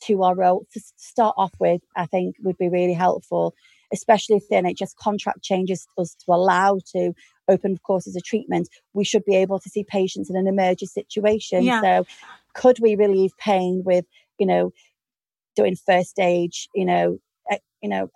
to 0.06 0.24
our 0.24 0.34
role. 0.34 0.66
To 0.72 0.80
start 0.96 1.36
off 1.38 1.52
with, 1.60 1.82
I 1.96 2.06
think 2.06 2.34
would 2.42 2.58
be 2.58 2.68
really 2.68 2.94
helpful, 2.94 3.54
especially 3.92 4.38
if 4.38 4.48
the 4.48 4.56
NHS 4.56 4.96
contract 5.00 5.42
changes 5.42 5.86
us 5.96 6.16
to 6.24 6.32
allow 6.32 6.80
to 6.96 7.12
open 7.48 7.78
courses 7.78 8.16
of 8.16 8.24
treatment. 8.24 8.68
We 8.92 9.04
should 9.04 9.24
be 9.24 9.36
able 9.36 9.60
to 9.60 9.68
see 9.68 9.84
patients 9.84 10.30
in 10.30 10.36
an 10.36 10.48
emergency 10.48 10.86
situation. 10.86 11.62
Yeah. 11.62 11.80
So, 11.80 12.06
could 12.54 12.78
we 12.80 12.94
relieve 12.96 13.32
pain 13.38 13.82
with, 13.84 14.04
you 14.38 14.46
know, 14.46 14.70
doing 15.56 15.76
first 15.76 16.10
stage, 16.10 16.68
you 16.74 16.84
know, 16.84 17.18
eh, 17.50 17.58
you 17.82 17.88
know, 17.88 18.08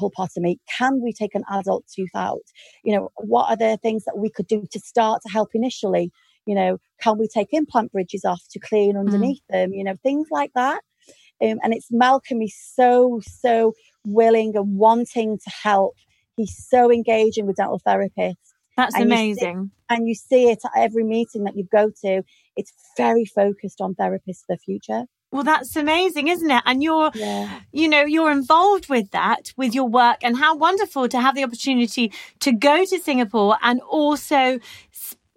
pulpotomy? 0.00 0.56
Can 0.78 1.00
we 1.02 1.12
take 1.12 1.34
an 1.34 1.44
adult 1.50 1.84
tooth 1.94 2.10
out? 2.14 2.40
you 2.84 2.94
know 2.94 3.10
what 3.16 3.50
are 3.50 3.56
the 3.56 3.76
things 3.82 4.04
that 4.04 4.16
we 4.16 4.30
could 4.30 4.46
do 4.46 4.64
to 4.70 4.80
start 4.80 5.20
to 5.26 5.32
help 5.32 5.50
initially? 5.54 6.10
You 6.46 6.54
know 6.54 6.78
can 7.02 7.18
we 7.18 7.28
take 7.28 7.48
implant 7.52 7.92
bridges 7.92 8.24
off 8.24 8.42
to 8.52 8.58
clean 8.58 8.96
underneath 8.96 9.42
them? 9.50 9.72
You 9.72 9.84
know 9.84 9.96
things 10.02 10.28
like 10.30 10.52
that. 10.54 10.80
Um, 11.42 11.58
and 11.62 11.72
it's 11.74 11.88
malcolm 11.90 12.40
is 12.42 12.56
so 12.74 13.20
so 13.24 13.72
willing 14.06 14.56
and 14.56 14.76
wanting 14.78 15.38
to 15.38 15.50
help. 15.62 15.94
He's 16.36 16.56
so 16.68 16.90
engaging 16.92 17.46
with 17.46 17.56
dental 17.56 17.80
therapists. 17.86 18.36
That's 18.76 18.94
And 18.94 19.10
you 19.10 19.16
see- 19.16 19.22
amazing. 19.22 19.70
and 19.90 20.06
you 20.08 20.14
see 20.14 20.48
it 20.50 20.60
at 20.64 20.70
every 20.76 21.02
meeting 21.04 21.42
that 21.44 21.56
you 21.56 21.64
go 21.72 21.90
to 22.04 22.22
it's 22.58 22.72
very 22.96 23.24
focused 23.24 23.80
on 23.80 23.94
therapists 23.94 24.44
for 24.46 24.56
the 24.56 24.58
future 24.58 25.04
Well, 25.30 25.44
that's 25.44 25.76
amazing, 25.76 26.28
isn't 26.28 26.50
it? 26.50 26.62
And 26.66 26.82
you're, 26.82 27.10
yeah 27.14 27.60
you 27.72 27.88
know, 27.88 28.04
you're 28.14 28.32
involved 28.32 28.88
with 28.88 29.10
that, 29.10 29.52
with 29.56 29.74
your 29.74 29.88
work, 29.88 30.18
and 30.22 30.36
how 30.44 30.56
wonderful 30.56 31.08
to 31.08 31.20
have 31.20 31.34
the 31.34 31.44
opportunity 31.44 32.12
to 32.40 32.52
go 32.52 32.84
to 32.84 32.98
Singapore 32.98 33.56
and 33.62 33.80
also 33.82 34.58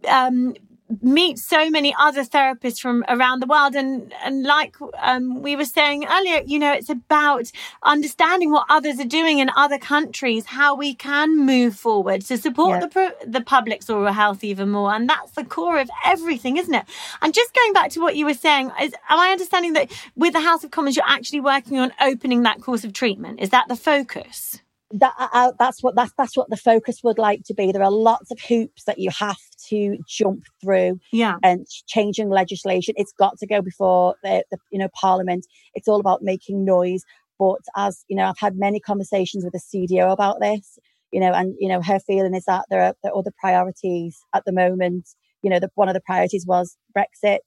um, 0.08 0.56
meet 1.02 1.38
so 1.40 1.70
many 1.70 1.94
other 1.98 2.24
therapists 2.24 2.80
from 2.80 3.04
around 3.08 3.42
the 3.42 3.48
world. 3.48 3.76
And 3.76 4.14
and 4.24 4.44
like 4.44 4.76
um, 5.00 5.42
we 5.42 5.56
were 5.56 5.66
saying 5.66 6.06
earlier, 6.06 6.42
you 6.46 6.60
know, 6.60 6.72
it's 6.72 6.90
about 6.90 7.52
understanding 7.84 8.52
what 8.52 8.66
others 8.70 9.00
are 9.00 9.06
doing 9.06 9.40
in 9.40 9.50
other 9.56 9.78
countries, 9.78 10.46
how 10.46 10.76
we 10.76 10.94
can 10.94 11.38
move 11.38 11.76
forward 11.76 12.22
to 12.24 12.38
support 12.38 12.82
the 12.82 12.88
pro- 12.88 13.12
the 13.26 13.42
public's 13.42 13.90
oral 13.90 14.14
health 14.14 14.44
even 14.44 14.70
more, 14.70 14.94
and 14.94 15.10
that's 15.10 15.32
the 15.32 15.44
core 15.44 15.80
of 15.80 15.90
everything, 16.06 16.58
isn't 16.58 16.74
it? 16.74 16.86
And 17.22 17.34
just 17.34 17.54
going 17.54 17.74
back 17.74 17.92
to 17.92 18.00
what 18.00 18.16
you 18.16 18.26
were 18.26 18.34
saying, 18.34 18.72
is 18.82 18.94
am 19.10 19.20
I 19.20 19.30
understanding 19.30 19.74
that 19.74 19.92
with 20.16 20.34
the 20.34 20.42
House 20.42 20.64
of 20.64 20.72
Commons, 20.72 20.96
you're 20.96 21.06
actually 21.08 21.42
working 21.42 21.78
on 21.80 21.92
opening 22.02 22.44
that 22.44 22.62
course 22.62 22.84
of 22.84 22.94
treatment? 22.94 23.40
Is 23.40 23.50
that 23.50 23.68
the 23.68 23.76
focus? 23.76 24.62
That 24.94 25.14
uh, 25.20 25.52
that's 25.60 25.82
what 25.84 25.96
that's 25.96 26.12
that's 26.18 26.36
what 26.38 26.50
the 26.50 26.58
focus 26.58 27.00
would 27.04 27.18
like 27.18 27.44
to 27.46 27.54
be 27.54 27.72
there 27.72 27.84
are 27.84 27.92
lots 27.92 28.32
of 28.32 28.40
hoops 28.40 28.84
that 28.86 29.00
you 29.00 29.10
have 29.18 29.38
to 29.70 29.98
jump 30.08 30.44
through 30.62 31.00
Yeah. 31.12 31.36
and 31.44 31.66
changing 31.88 32.30
legislation. 32.30 32.96
It's 32.98 33.14
got 33.14 33.38
to 33.40 33.48
go 33.48 33.62
before 33.62 34.16
the, 34.24 34.44
the 34.52 34.58
you 34.72 34.80
know 34.80 34.90
Parliament. 35.00 35.46
It's 35.74 35.88
all 35.88 36.00
about 36.00 36.22
making 36.22 36.66
noise. 36.66 37.04
But 37.40 37.60
as 37.76 38.04
you 38.08 38.16
know, 38.16 38.26
I've 38.26 38.40
had 38.40 38.56
many 38.56 38.80
conversations 38.80 39.44
with 39.44 39.54
the 39.54 39.60
CDO 39.60 40.12
about 40.12 40.40
this. 40.40 40.78
You 41.12 41.20
know, 41.20 41.34
and 41.34 41.56
you 41.60 41.68
know 41.70 41.82
her 41.82 42.00
feeling 42.00 42.34
is 42.36 42.46
that 42.46 42.66
there 42.70 42.82
are, 42.82 42.94
there 43.04 43.12
are 43.12 43.18
other 43.18 43.32
priorities 43.40 44.20
at 44.34 44.44
the 44.46 44.52
moment. 44.54 45.10
You 45.44 45.50
know, 45.50 45.60
the, 45.60 45.70
one 45.76 45.90
of 45.90 45.94
the 45.94 46.02
priorities 46.02 46.46
was 46.48 46.78
Brexit, 46.98 47.40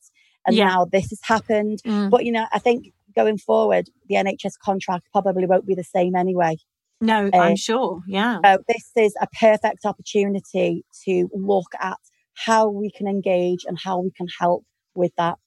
and 0.47 0.55
Yeah. 0.57 0.67
now 0.67 0.85
this 0.85 1.11
has 1.11 1.21
happened. 1.23 1.81
Mm. 1.87 2.11
But 2.11 2.25
you 2.25 2.33
know, 2.33 2.47
I 2.53 2.59
think 2.59 2.93
going 3.15 3.39
forward, 3.39 3.89
the 4.09 4.17
NHS 4.17 4.55
contract 4.63 5.07
probably 5.13 5.47
won't 5.47 5.67
be 5.67 5.75
the 5.75 5.85
same 5.85 6.15
anyway. 6.17 6.57
No, 7.01 7.29
Uh, 7.33 7.37
I'm 7.39 7.57
sure. 7.57 8.03
Yeah. 8.07 8.39
So 8.45 8.59
this 8.69 8.91
is 8.97 9.15
a 9.21 9.27
perfect 9.39 9.85
opportunity 9.85 10.85
to 11.05 11.29
look 11.35 11.73
at 11.81 11.99
how 12.35 12.69
we 12.69 12.91
can 12.91 13.07
engage 13.07 13.65
and 13.65 13.79
how 13.79 14.01
we 14.01 14.11
can 14.11 14.27
help 14.39 14.65
with 14.95 15.13
that. 15.17 15.39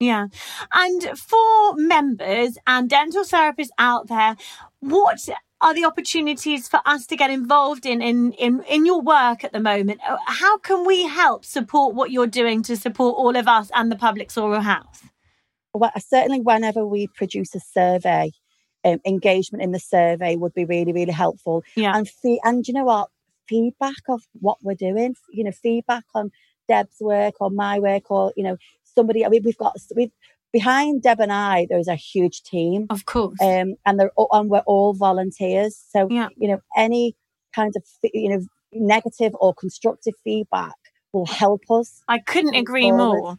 Yeah. 0.00 0.26
And 0.72 1.18
for 1.18 1.74
members 1.74 2.56
and 2.66 2.88
dental 2.88 3.24
therapists 3.24 3.70
out 3.78 4.06
there, 4.08 4.36
what 4.80 5.28
are 5.60 5.74
the 5.74 5.84
opportunities 5.84 6.68
for 6.68 6.80
us 6.86 7.04
to 7.08 7.16
get 7.16 7.30
involved 7.30 7.84
in 7.84 8.00
in 8.00 8.32
in, 8.32 8.62
in 8.68 8.86
your 8.86 9.00
work 9.00 9.42
at 9.42 9.52
the 9.52 9.60
moment? 9.60 10.00
Uh, 10.08 10.16
how 10.26 10.58
can 10.58 10.86
we 10.86 11.04
help 11.08 11.44
support 11.44 11.94
what 11.94 12.12
you're 12.12 12.28
doing 12.28 12.62
to 12.62 12.76
support 12.76 13.16
all 13.18 13.34
of 13.34 13.48
us 13.48 13.70
and 13.74 13.90
the 13.90 13.96
public's 13.96 14.36
oral 14.38 14.60
health? 14.60 15.10
Well, 15.74 15.90
certainly, 15.98 16.40
whenever 16.40 16.86
we 16.86 17.08
produce 17.08 17.54
a 17.56 17.60
survey, 17.60 18.30
um, 18.92 19.00
engagement 19.06 19.62
in 19.62 19.72
the 19.72 19.78
survey 19.78 20.36
would 20.36 20.54
be 20.54 20.64
really, 20.64 20.92
really 20.92 21.12
helpful. 21.12 21.62
Yeah. 21.74 21.96
And 21.96 22.08
fee- 22.08 22.40
and 22.44 22.66
you 22.66 22.74
know 22.74 22.84
what? 22.84 23.08
Feedback 23.48 24.02
of 24.08 24.22
what 24.40 24.58
we're 24.62 24.74
doing. 24.74 25.14
You 25.30 25.44
know, 25.44 25.52
feedback 25.52 26.04
on 26.14 26.30
Deb's 26.68 26.96
work 27.00 27.34
or 27.40 27.50
my 27.50 27.78
work 27.78 28.10
or 28.10 28.32
you 28.36 28.44
know 28.44 28.56
somebody. 28.84 29.24
I 29.24 29.28
mean, 29.28 29.42
we've 29.44 29.56
got 29.56 29.76
we've 29.96 30.12
behind 30.52 31.02
Deb 31.02 31.20
and 31.20 31.32
I. 31.32 31.66
There's 31.68 31.88
a 31.88 31.94
huge 31.94 32.42
team, 32.42 32.86
of 32.90 33.06
course, 33.06 33.40
um, 33.40 33.74
and 33.86 33.98
they're 33.98 34.12
all, 34.16 34.28
and 34.32 34.50
we're 34.50 34.60
all 34.60 34.94
volunteers. 34.94 35.82
So 35.90 36.08
yeah. 36.10 36.28
you 36.36 36.48
know, 36.48 36.60
any 36.76 37.16
kind 37.54 37.74
of 37.76 37.82
you 38.12 38.30
know 38.30 38.40
negative 38.72 39.32
or 39.40 39.54
constructive 39.54 40.14
feedback 40.22 40.74
will 41.12 41.26
help 41.26 41.62
us. 41.70 42.02
I 42.08 42.18
couldn't 42.18 42.54
agree 42.54 42.90
forward. 42.90 43.20
more. 43.20 43.38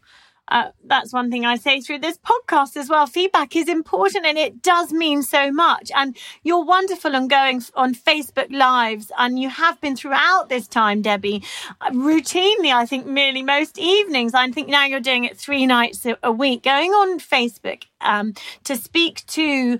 Uh, 0.50 0.72
that's 0.84 1.13
one 1.13 1.29
thing 1.32 1.46
I 1.46 1.56
say 1.56 1.79
through 1.79 2.00
this 2.00 2.18
podcast 2.18 2.75
as 2.75 2.89
well. 2.89 3.06
Feedback 3.06 3.56
is 3.56 3.70
important 3.70 4.25
and 4.25 4.38
it 4.38 4.62
does 4.62 4.91
mean 4.91 5.22
so 5.24 5.51
much. 5.51 5.91
And 5.96 6.18
you're 6.44 6.65
wonderful 6.65 7.15
on 7.15 7.27
going 7.27 7.62
on 7.75 7.94
Facebook 7.94 8.51
Lives, 8.51 9.12
and 9.18 9.39
you 9.39 9.50
have 9.50 9.79
been 9.79 9.96
throughout 9.96 10.50
this 10.50 10.68
time, 10.68 11.01
Debbie, 11.01 11.44
uh, 11.82 11.91
routinely, 11.91 12.74
I 12.74 12.86
think, 12.86 13.06
nearly 13.06 13.44
most 13.44 13.77
evenings. 13.77 14.34
I 14.34 14.50
think 14.51 14.68
now 14.68 14.86
you're 14.86 15.00
doing 15.00 15.24
it 15.24 15.38
three 15.38 15.65
nights 15.65 16.06
a 16.24 16.32
week, 16.32 16.63
going 16.63 16.91
on 16.91 17.20
Facebook 17.20 17.84
um, 18.01 18.34
to 18.63 18.75
speak 18.75 19.25
to 19.27 19.79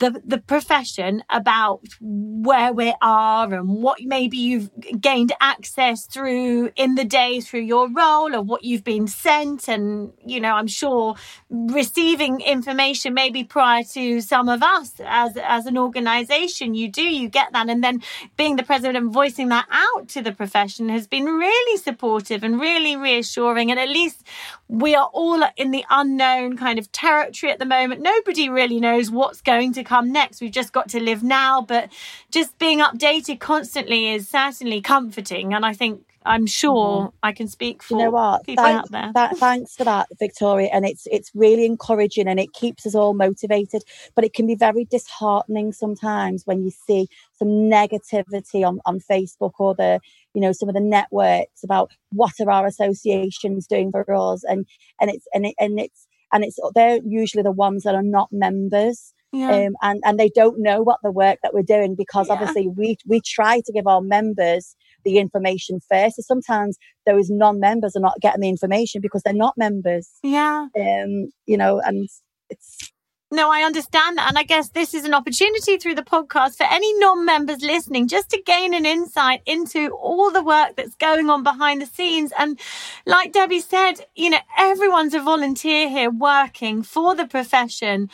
the 0.00 0.22
the 0.24 0.38
profession 0.38 1.22
about 1.30 1.80
where 2.00 2.72
we 2.72 2.94
are 3.00 3.52
and 3.54 3.68
what 3.68 3.98
maybe 4.02 4.36
you've 4.36 4.70
gained 5.00 5.32
access 5.40 6.06
through 6.06 6.70
in 6.76 6.94
the 6.96 7.04
day 7.04 7.40
through 7.40 7.60
your 7.60 7.88
role 7.90 8.34
or 8.34 8.42
what 8.42 8.64
you've 8.64 8.84
been 8.84 9.06
sent 9.06 9.68
and 9.68 10.12
you 10.26 10.40
know 10.40 10.54
I'm 10.54 10.66
sure 10.66 11.14
receiving 11.48 12.40
information 12.40 13.14
maybe 13.14 13.44
prior 13.44 13.84
to 13.92 14.20
some 14.20 14.48
of 14.48 14.62
us 14.62 15.00
as 15.04 15.36
as 15.36 15.66
an 15.66 15.78
organization 15.78 16.74
you 16.74 16.90
do 16.90 17.02
you 17.02 17.28
get 17.28 17.52
that. 17.52 17.68
And 17.68 17.82
then 17.82 18.02
being 18.36 18.56
the 18.56 18.62
president 18.62 18.96
and 18.96 19.12
voicing 19.12 19.48
that 19.48 19.66
out 19.70 20.08
to 20.08 20.22
the 20.22 20.32
profession 20.32 20.88
has 20.88 21.06
been 21.06 21.24
really 21.24 21.76
supportive 21.78 22.42
and 22.42 22.60
really 22.60 22.96
reassuring. 22.96 23.70
And 23.70 23.78
at 23.78 23.88
least 23.88 24.26
we 24.68 24.94
are 24.94 25.10
all 25.12 25.42
in 25.56 25.70
the 25.70 25.84
unknown 25.90 26.56
kind 26.56 26.78
of 26.78 26.90
territory 26.92 27.52
at 27.52 27.58
the 27.58 27.66
moment. 27.66 28.02
Nobody 28.02 28.48
really 28.48 28.80
knows 28.80 29.10
what's 29.10 29.40
going 29.40 29.72
to 29.74 29.84
come 29.90 30.12
next. 30.12 30.40
We've 30.40 30.52
just 30.52 30.72
got 30.72 30.88
to 30.90 31.00
live 31.00 31.24
now. 31.24 31.62
But 31.62 31.90
just 32.30 32.56
being 32.58 32.78
updated 32.78 33.40
constantly 33.40 34.08
is 34.08 34.28
certainly 34.28 34.80
comforting. 34.80 35.52
And 35.52 35.66
I 35.66 35.72
think 35.72 36.02
I'm 36.24 36.46
sure 36.46 37.06
mm-hmm. 37.06 37.16
I 37.24 37.32
can 37.32 37.48
speak 37.48 37.82
for 37.82 37.98
you 37.98 38.04
know 38.04 38.10
what? 38.10 38.44
people 38.44 38.62
thanks, 38.62 38.78
out 38.78 38.90
there. 38.92 39.10
That, 39.14 39.36
thanks 39.38 39.74
for 39.74 39.84
that, 39.84 40.06
Victoria. 40.18 40.68
And 40.72 40.86
it's 40.86 41.08
it's 41.10 41.32
really 41.34 41.64
encouraging 41.64 42.28
and 42.28 42.38
it 42.38 42.52
keeps 42.52 42.86
us 42.86 42.94
all 42.94 43.14
motivated. 43.14 43.82
But 44.14 44.24
it 44.24 44.32
can 44.32 44.46
be 44.46 44.54
very 44.54 44.84
disheartening 44.84 45.72
sometimes 45.72 46.46
when 46.46 46.62
you 46.62 46.70
see 46.70 47.08
some 47.32 47.48
negativity 47.48 48.64
on, 48.64 48.78
on 48.86 49.00
Facebook 49.00 49.54
or 49.58 49.74
the 49.74 49.98
you 50.34 50.40
know 50.40 50.52
some 50.52 50.68
of 50.68 50.76
the 50.76 50.80
networks 50.80 51.64
about 51.64 51.90
what 52.12 52.34
are 52.40 52.50
our 52.50 52.66
associations 52.66 53.66
doing 53.66 53.90
for 53.90 54.04
us 54.14 54.44
and 54.44 54.66
and 55.00 55.10
it's 55.10 55.26
and 55.34 55.46
it, 55.46 55.54
and 55.58 55.80
it's 55.80 56.06
and 56.32 56.44
it's 56.44 56.58
they're 56.76 57.00
usually 57.04 57.42
the 57.42 57.50
ones 57.50 57.82
that 57.82 57.96
are 57.96 58.04
not 58.04 58.28
members 58.30 59.12
yeah. 59.32 59.66
Um, 59.66 59.74
and 59.82 60.02
and 60.04 60.18
they 60.18 60.28
don't 60.28 60.60
know 60.60 60.82
what 60.82 60.98
the 61.02 61.12
work 61.12 61.38
that 61.42 61.54
we're 61.54 61.62
doing 61.62 61.94
because 61.94 62.28
yeah. 62.28 62.34
obviously 62.34 62.68
we 62.68 62.96
we 63.06 63.20
try 63.20 63.60
to 63.64 63.72
give 63.72 63.86
our 63.86 64.00
members 64.00 64.74
the 65.04 65.18
information 65.18 65.80
first. 65.88 66.16
So 66.16 66.22
sometimes 66.22 66.76
those 67.06 67.30
non-members 67.30 67.96
are 67.96 68.00
not 68.00 68.20
getting 68.20 68.40
the 68.40 68.48
information 68.48 69.00
because 69.00 69.22
they're 69.22 69.32
not 69.32 69.56
members. 69.56 70.10
Yeah. 70.22 70.66
Um, 70.78 71.30
you 71.46 71.56
know, 71.56 71.80
and 71.80 72.08
it's 72.50 72.92
no, 73.32 73.48
I 73.48 73.62
understand 73.62 74.18
that. 74.18 74.28
And 74.28 74.36
I 74.36 74.42
guess 74.42 74.70
this 74.70 74.92
is 74.92 75.04
an 75.04 75.14
opportunity 75.14 75.76
through 75.76 75.94
the 75.94 76.02
podcast 76.02 76.56
for 76.56 76.64
any 76.64 76.92
non 76.98 77.24
members 77.24 77.62
listening 77.62 78.08
just 78.08 78.30
to 78.30 78.42
gain 78.42 78.74
an 78.74 78.84
insight 78.84 79.42
into 79.46 79.90
all 79.90 80.32
the 80.32 80.42
work 80.42 80.74
that's 80.74 80.96
going 80.96 81.30
on 81.30 81.44
behind 81.44 81.80
the 81.80 81.86
scenes. 81.86 82.32
And 82.36 82.58
like 83.06 83.32
Debbie 83.32 83.60
said, 83.60 84.04
you 84.16 84.30
know, 84.30 84.40
everyone's 84.58 85.14
a 85.14 85.20
volunteer 85.20 85.88
here 85.88 86.10
working 86.10 86.82
for 86.82 87.14
the 87.14 87.26
profession 87.26 88.10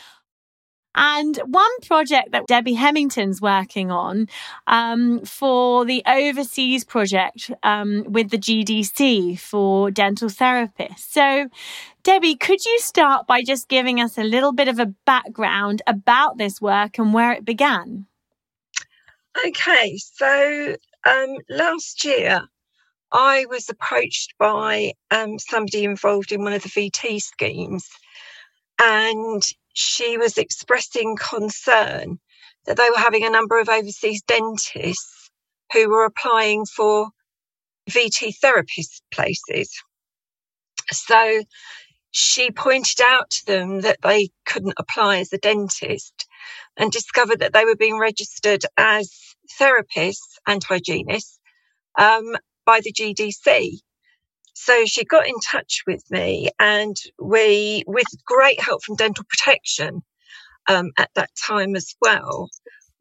and 0.97 1.37
one 1.47 1.71
project 1.87 2.33
that 2.33 2.47
Debbie 2.47 2.75
Hemington's 2.75 3.41
working 3.41 3.91
on 3.91 4.29
um, 4.67 5.25
for 5.25 5.85
the 5.85 6.03
overseas 6.07 6.85
project 6.85 7.51
um, 7.63 8.05
with 8.09 8.31
the 8.31 8.39
GDC 8.39 9.39
for 9.39 9.91
dental 9.91 10.29
therapists. 10.29 11.01
So, 11.01 11.49
Debbie, 12.03 12.37
could 12.37 12.65
you 12.65 12.79
start 12.81 13.27
by 13.27 13.43
just 13.43 13.69
giving 13.69 14.01
us 14.01 14.17
a 14.17 14.25
little 14.25 14.53
bit 14.53 14.69
of 14.69 14.79
a 14.79 14.87
background 15.05 15.83
about 15.87 16.39
this 16.39 16.61
work 16.61 16.99
and 16.99 17.13
where 17.13 17.33
it 17.33 17.45
began? 17.45 18.07
Okay, 19.47 19.99
so 19.99 20.77
um, 21.07 21.37
last 21.51 22.05
year 22.05 22.41
I 23.13 23.47
was 23.51 23.69
approached 23.69 24.35
by 24.39 24.93
um, 25.11 25.39
somebody 25.39 25.85
involved 25.85 26.33
in 26.33 26.43
one 26.43 26.53
of 26.53 26.63
the 26.63 26.69
VT 26.69 27.21
schemes, 27.21 27.89
and 28.81 29.43
she 29.77 30.17
was 30.17 30.39
expressing 30.39 31.17
concern 31.17 32.19
that 32.67 32.79
they 32.79 32.91
were 32.91 32.99
having 32.99 33.25
a 33.25 33.31
number 33.31 33.61
of 33.61 33.69
overseas 33.69 34.23
dentists 34.23 35.31
who 35.75 35.91
were 35.91 36.07
applying 36.07 36.65
for 36.65 37.09
VT 37.91 38.37
therapist 38.41 39.03
places. 39.13 39.71
So 40.93 41.43
she 42.13 42.51
pointed 42.51 43.01
out 43.03 43.31
to 43.31 43.47
them 43.47 43.83
that 43.83 43.99
they 44.03 44.31
couldn't 44.47 44.75
apply 44.79 45.19
as 45.19 45.33
a 45.33 45.39
dentist 45.39 46.27
and 46.79 46.91
discovered 46.91 47.41
that 47.41 47.53
they 47.53 47.65
were 47.67 47.77
being 47.77 47.99
registered 47.99 48.65
as 48.79 49.11
therapists 49.61 50.39
and 50.47 50.63
hygienists 50.65 51.39
um, 51.99 52.37
by 52.67 52.81
the 52.83 52.93
GDC. 52.93 53.81
So 54.59 54.87
she 54.87 55.05
got 55.05 55.29
in 55.29 55.39
touch 55.39 55.83
with 55.87 56.03
me, 56.11 56.49
and 56.59 56.97
we, 57.23 57.85
with 57.87 58.07
great 58.25 58.59
help 58.59 58.83
from 58.83 58.97
Dental 58.97 59.25
Protection 59.29 60.03
um, 60.67 60.93
at 60.97 61.11
that 61.15 61.29
time 61.47 61.77
as 61.77 61.95
well, 62.01 62.49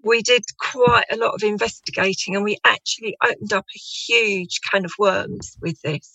we 0.04 0.22
did 0.22 0.44
quite 0.60 1.06
a 1.10 1.16
lot 1.16 1.34
of 1.34 1.44
investigating 1.44 2.36
and 2.36 2.44
we 2.44 2.58
actually 2.66 3.16
opened 3.24 3.54
up 3.54 3.66
a 3.74 3.80
huge 3.80 4.60
can 4.70 4.84
of 4.84 4.92
worms 5.00 5.56
with 5.62 5.82
this. 5.82 6.14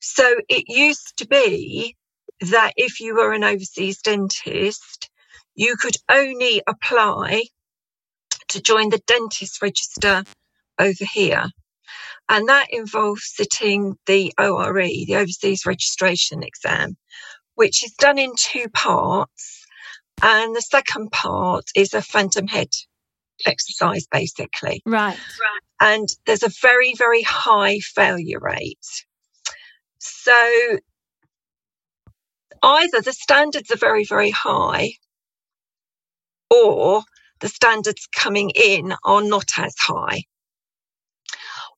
So 0.00 0.34
it 0.48 0.64
used 0.66 1.18
to 1.18 1.26
be 1.28 1.96
that 2.40 2.72
if 2.76 2.98
you 2.98 3.14
were 3.14 3.32
an 3.32 3.44
overseas 3.44 4.02
dentist, 4.02 5.08
you 5.54 5.76
could 5.76 5.96
only 6.10 6.62
apply 6.66 7.44
to 8.48 8.60
join 8.60 8.90
the 8.90 9.00
dentist 9.06 9.62
register 9.62 10.24
over 10.80 11.04
here. 11.12 11.44
And 12.28 12.48
that 12.48 12.68
involves 12.70 13.32
sitting 13.34 13.96
the 14.06 14.32
ORE, 14.38 14.72
the 14.72 15.16
Overseas 15.16 15.66
Registration 15.66 16.42
Exam, 16.42 16.96
which 17.54 17.84
is 17.84 17.92
done 17.92 18.18
in 18.18 18.32
two 18.36 18.68
parts. 18.72 19.66
And 20.22 20.54
the 20.54 20.62
second 20.62 21.10
part 21.10 21.64
is 21.74 21.94
a 21.94 22.02
phantom 22.02 22.46
head 22.46 22.68
exercise, 23.46 24.06
basically. 24.10 24.82
Right. 24.86 25.18
And 25.80 26.08
there's 26.26 26.44
a 26.44 26.50
very, 26.60 26.94
very 26.96 27.22
high 27.22 27.80
failure 27.80 28.38
rate. 28.40 29.04
So 29.98 30.78
either 32.62 33.00
the 33.00 33.12
standards 33.12 33.70
are 33.70 33.76
very, 33.76 34.04
very 34.04 34.30
high 34.30 34.92
or 36.50 37.02
the 37.40 37.48
standards 37.48 38.06
coming 38.14 38.50
in 38.50 38.94
are 39.04 39.22
not 39.22 39.58
as 39.58 39.74
high. 39.78 40.22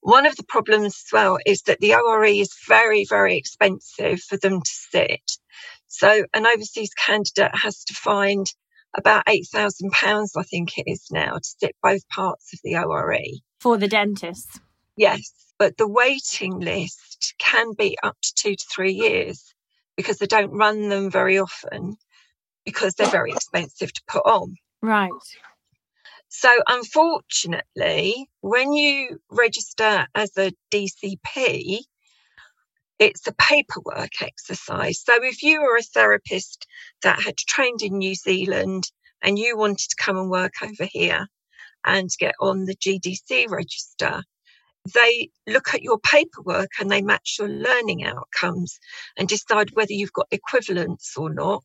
One 0.04 0.26
of 0.26 0.36
the 0.36 0.44
problems 0.44 1.02
as 1.06 1.12
well 1.14 1.38
is 1.46 1.62
that 1.62 1.80
the 1.80 1.94
ORE 1.94 2.26
is 2.26 2.54
very, 2.68 3.06
very 3.08 3.38
expensive 3.38 4.20
for 4.20 4.36
them 4.36 4.60
to 4.60 4.70
sit. 4.70 5.38
So 5.86 6.26
an 6.34 6.46
overseas 6.46 6.92
candidate 6.92 7.54
has 7.54 7.82
to 7.84 7.94
find 7.94 8.46
about 8.94 9.24
£8,000, 9.24 10.28
I 10.36 10.42
think 10.42 10.76
it 10.76 10.84
is 10.86 11.06
now, 11.10 11.36
to 11.38 11.54
sit 11.58 11.74
both 11.82 12.06
parts 12.10 12.52
of 12.52 12.60
the 12.62 12.76
ORE. 12.76 13.16
For 13.60 13.78
the 13.78 13.88
dentist? 13.88 14.60
Yes, 14.98 15.32
but 15.58 15.78
the 15.78 15.88
waiting 15.88 16.60
list 16.60 17.32
can 17.38 17.72
be 17.72 17.96
up 18.02 18.18
to 18.20 18.34
two 18.34 18.56
to 18.56 18.64
three 18.70 18.92
years 18.92 19.54
because 19.96 20.18
they 20.18 20.26
don't 20.26 20.52
run 20.52 20.90
them 20.90 21.10
very 21.10 21.38
often 21.38 21.96
because 22.66 22.92
they're 22.92 23.06
very 23.06 23.32
expensive 23.32 23.90
to 23.90 24.02
put 24.06 24.26
on. 24.26 24.56
Right. 24.82 25.10
So, 26.28 26.50
unfortunately, 26.66 28.28
when 28.40 28.72
you 28.72 29.20
register 29.30 30.06
as 30.14 30.37
a 30.37 30.52
DCP, 30.72 31.80
it's 32.98 33.26
a 33.26 33.34
paperwork 33.34 34.22
exercise. 34.22 35.02
So, 35.04 35.22
if 35.22 35.42
you 35.42 35.62
were 35.62 35.76
a 35.76 35.82
therapist 35.82 36.66
that 37.02 37.22
had 37.22 37.37
trained 37.37 37.82
in 37.82 37.98
New 37.98 38.14
Zealand 38.14 38.90
and 39.22 39.38
you 39.38 39.56
wanted 39.56 39.88
to 39.90 39.96
come 39.96 40.16
and 40.18 40.30
work 40.30 40.54
over 40.62 40.88
here, 40.90 41.28
and 41.84 42.10
get 42.18 42.34
on 42.40 42.64
the 42.64 42.76
GDC 42.76 43.48
register, 43.48 44.22
they 44.92 45.30
look 45.46 45.74
at 45.74 45.82
your 45.82 45.98
paperwork 45.98 46.70
and 46.80 46.90
they 46.90 47.02
match 47.02 47.37
your 47.38 47.48
learning 47.48 48.04
outcomes 48.04 48.78
and 49.16 49.28
decide 49.28 49.70
whether 49.72 49.92
you've 49.92 50.12
got 50.12 50.28
equivalence 50.30 51.12
or 51.16 51.32
not. 51.32 51.64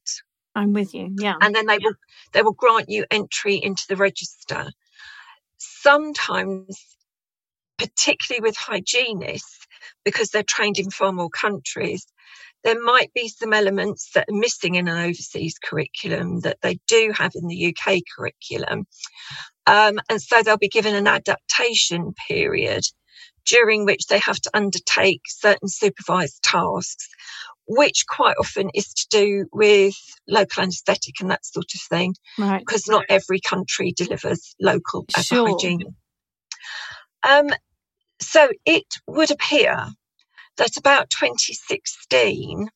I'm 0.56 0.74
with 0.74 0.94
you. 0.94 1.16
Yeah. 1.18 1.36
And 1.42 1.54
then 1.56 1.66
they 1.66 1.78
will 1.78 1.94
they 2.34 2.42
will 2.42 2.54
grant 2.54 2.90
you 2.90 3.06
entry 3.12 3.56
into 3.56 3.84
the 3.88 3.96
register. 3.96 4.72
Sometimes, 5.58 6.80
particularly 7.78 8.42
with 8.42 8.58
hygienists, 8.58 9.68
because 10.04 10.30
they're 10.30 10.44
trained 10.44 10.80
in 10.80 10.90
far 10.90 11.12
more 11.12 11.30
countries, 11.30 12.06
there 12.64 12.82
might 12.82 13.14
be 13.14 13.28
some 13.30 13.54
elements 13.54 14.12
that 14.14 14.26
are 14.30 14.38
missing 14.38 14.76
in 14.76 14.88
an 14.88 14.98
overseas 14.98 15.58
curriculum 15.64 16.42
that 16.42 16.58
they 16.62 16.80
do 16.88 17.14
have 17.16 17.32
in 17.36 17.48
the 17.48 17.74
UK 17.74 18.00
curriculum. 18.16 18.86
Um, 19.66 20.00
and 20.10 20.22
so 20.22 20.42
they'll 20.42 20.58
be 20.58 20.68
given 20.68 20.96
an 20.96 21.08
adaptation 21.08 22.14
period 22.28 22.84
during 23.46 23.86
which 23.86 24.08
they 24.08 24.20
have 24.20 24.40
to 24.42 24.52
undertake 24.54 25.22
certain 25.28 25.68
supervised 25.68 26.42
tasks, 26.44 27.08
which 27.70 28.06
quite 28.08 28.36
often 28.40 28.72
is 28.74 28.92
to 28.96 29.08
do 29.12 29.46
with 29.54 29.96
local 30.28 30.64
anaesthetic 30.64 31.22
and 31.22 31.30
that 31.30 31.46
sort 31.46 31.72
of 31.76 31.82
thing. 31.82 32.16
Right. 32.38 32.60
Because 32.60 32.88
not 32.88 33.06
every 33.10 33.40
country 33.40 33.94
delivers 33.96 34.56
local 34.60 35.06
sure. 35.20 35.50
hygiene. 35.50 35.96
Um, 37.22 37.50
so 38.20 38.50
it 38.66 38.88
would 39.08 39.30
appear 39.30 39.86
that 40.58 40.78
about 40.78 41.12
2016, 41.12 42.70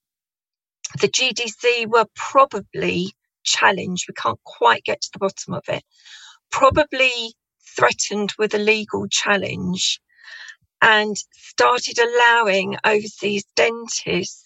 the 1.02 1.08
GDC 1.08 1.88
were 1.88 2.06
probably 2.16 3.14
challenged. 3.44 4.06
We 4.08 4.14
can't 4.14 4.40
quite 4.44 4.84
get 4.84 5.02
to 5.02 5.10
the 5.12 5.20
bottom 5.20 5.56
of 5.56 5.64
it. 5.70 5.84
Probably 6.52 7.34
threatened 7.76 8.34
with 8.38 8.54
a 8.54 8.60
legal 8.60 9.08
challenge 9.10 10.00
and 10.84 11.16
started 11.32 11.98
allowing 11.98 12.76
overseas 12.86 13.46
dentists 13.56 14.43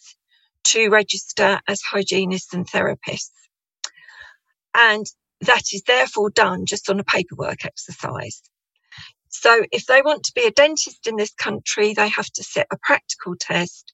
to 0.67 0.89
register 0.89 1.60
as 1.67 1.82
hygienists 1.82 2.53
and 2.53 2.69
therapists. 2.69 3.32
And 4.73 5.06
that 5.41 5.63
is 5.73 5.84
therefore 5.86 6.30
done 6.30 6.65
just 6.65 6.89
on 6.89 6.99
a 6.99 7.03
paperwork 7.03 7.65
exercise. 7.65 8.41
So 9.30 9.63
if 9.71 9.86
they 9.86 10.01
want 10.01 10.23
to 10.23 10.32
be 10.34 10.45
a 10.45 10.51
dentist 10.51 11.08
in 11.08 11.15
this 11.15 11.34
country, 11.34 11.93
they 11.93 12.10
have 12.10 12.30
to 12.32 12.43
sit 12.43 12.67
a 12.71 12.77
practical 12.82 13.36
test. 13.39 13.93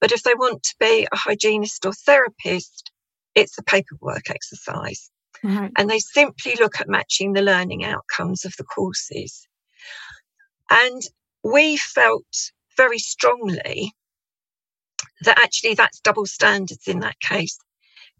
But 0.00 0.12
if 0.12 0.22
they 0.22 0.34
want 0.34 0.62
to 0.64 0.74
be 0.78 1.06
a 1.10 1.16
hygienist 1.16 1.84
or 1.86 1.92
therapist, 1.92 2.92
it's 3.34 3.58
a 3.58 3.62
paperwork 3.62 4.30
exercise. 4.30 5.10
Right. 5.42 5.72
And 5.76 5.90
they 5.90 5.98
simply 5.98 6.56
look 6.56 6.80
at 6.80 6.88
matching 6.88 7.32
the 7.32 7.42
learning 7.42 7.84
outcomes 7.84 8.44
of 8.44 8.54
the 8.56 8.64
courses. 8.64 9.46
And 10.70 11.02
we 11.42 11.76
felt 11.76 12.52
very 12.76 12.98
strongly 12.98 13.92
that 15.22 15.38
actually 15.38 15.74
that's 15.74 16.00
double 16.00 16.26
standards 16.26 16.88
in 16.88 17.00
that 17.00 17.18
case. 17.20 17.58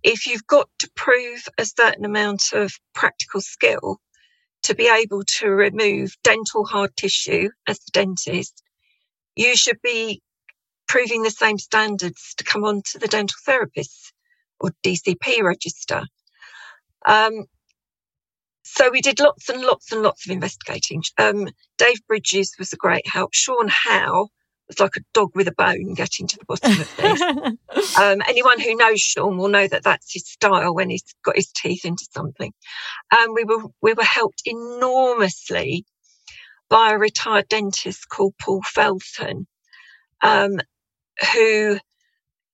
If 0.03 0.27
you've 0.27 0.47
got 0.47 0.69
to 0.81 0.91
prove 0.95 1.47
a 1.59 1.65
certain 1.65 2.05
amount 2.05 2.53
of 2.53 2.73
practical 2.95 3.41
skill, 3.41 3.99
to 4.65 4.75
be 4.75 4.89
able 4.89 5.23
to 5.39 5.49
remove 5.49 6.17
dental 6.25 6.65
hard 6.65 6.97
tissue 6.97 7.51
as 7.69 7.79
a 7.79 7.91
dentist, 7.93 8.63
you 9.37 9.57
should 9.57 9.81
be 9.83 10.23
proving 10.89 11.23
the 11.23 11.31
same 11.31 11.59
standards 11.59 12.35
to 12.37 12.45
come 12.45 12.65
on 12.65 12.83
to 12.93 12.99
the 12.99 13.09
dental 13.09 13.37
therapist 13.45 14.13
or 14.61 14.71
DCP 14.85 15.43
register. 15.43 16.03
Um, 17.07 17.45
so 18.65 18.91
we 18.91 19.03
did 19.03 19.21
lots 19.21 19.49
and 19.51 19.63
lots 19.63 19.93
and 19.93 20.03
lots 20.03 20.27
of 20.27 20.33
investigating. 20.33 21.03
Um, 21.19 21.49
Dave 21.77 22.07
Bridges 22.09 22.55
was 22.59 22.73
a 22.73 22.77
great 22.79 23.07
help. 23.07 23.35
Sean 23.35 23.69
Howe 23.69 24.29
was 24.69 24.81
like 24.81 24.97
a 24.97 25.05
dog 25.13 25.31
with 25.35 25.49
a 25.49 25.53
bone 25.53 25.95
getting 25.95 26.27
to 26.29 26.39
the 26.39 26.45
bottom 26.47 26.81
of 26.81 26.97
this. 26.97 27.21
um, 27.99 28.23
anyone 28.27 28.61
who 28.61 28.77
knows 28.77 29.01
Sean 29.01 29.37
will 29.39 29.49
know 29.49 29.67
that 29.67 29.85
that's 29.85 30.13
his 30.13 30.27
style 30.27 30.75
when 30.75 30.91
he's 30.91 31.05
got 31.25 31.37
his 31.37 31.53
teeth 31.53 31.85
into 31.85 32.07
something. 32.13 32.53
And 33.13 33.29
um, 33.29 33.35
we 33.35 33.45
were 33.45 33.65
we 33.83 33.95
were 33.95 34.05
helped 34.05 34.43
enormously 34.47 35.85
by 36.69 36.93
a 36.93 36.99
retired 36.99 37.49
dentist 37.49 38.09
called 38.09 38.35
Paul 38.41 38.63
Felton, 38.63 39.47
um, 40.23 40.59
who 41.35 41.79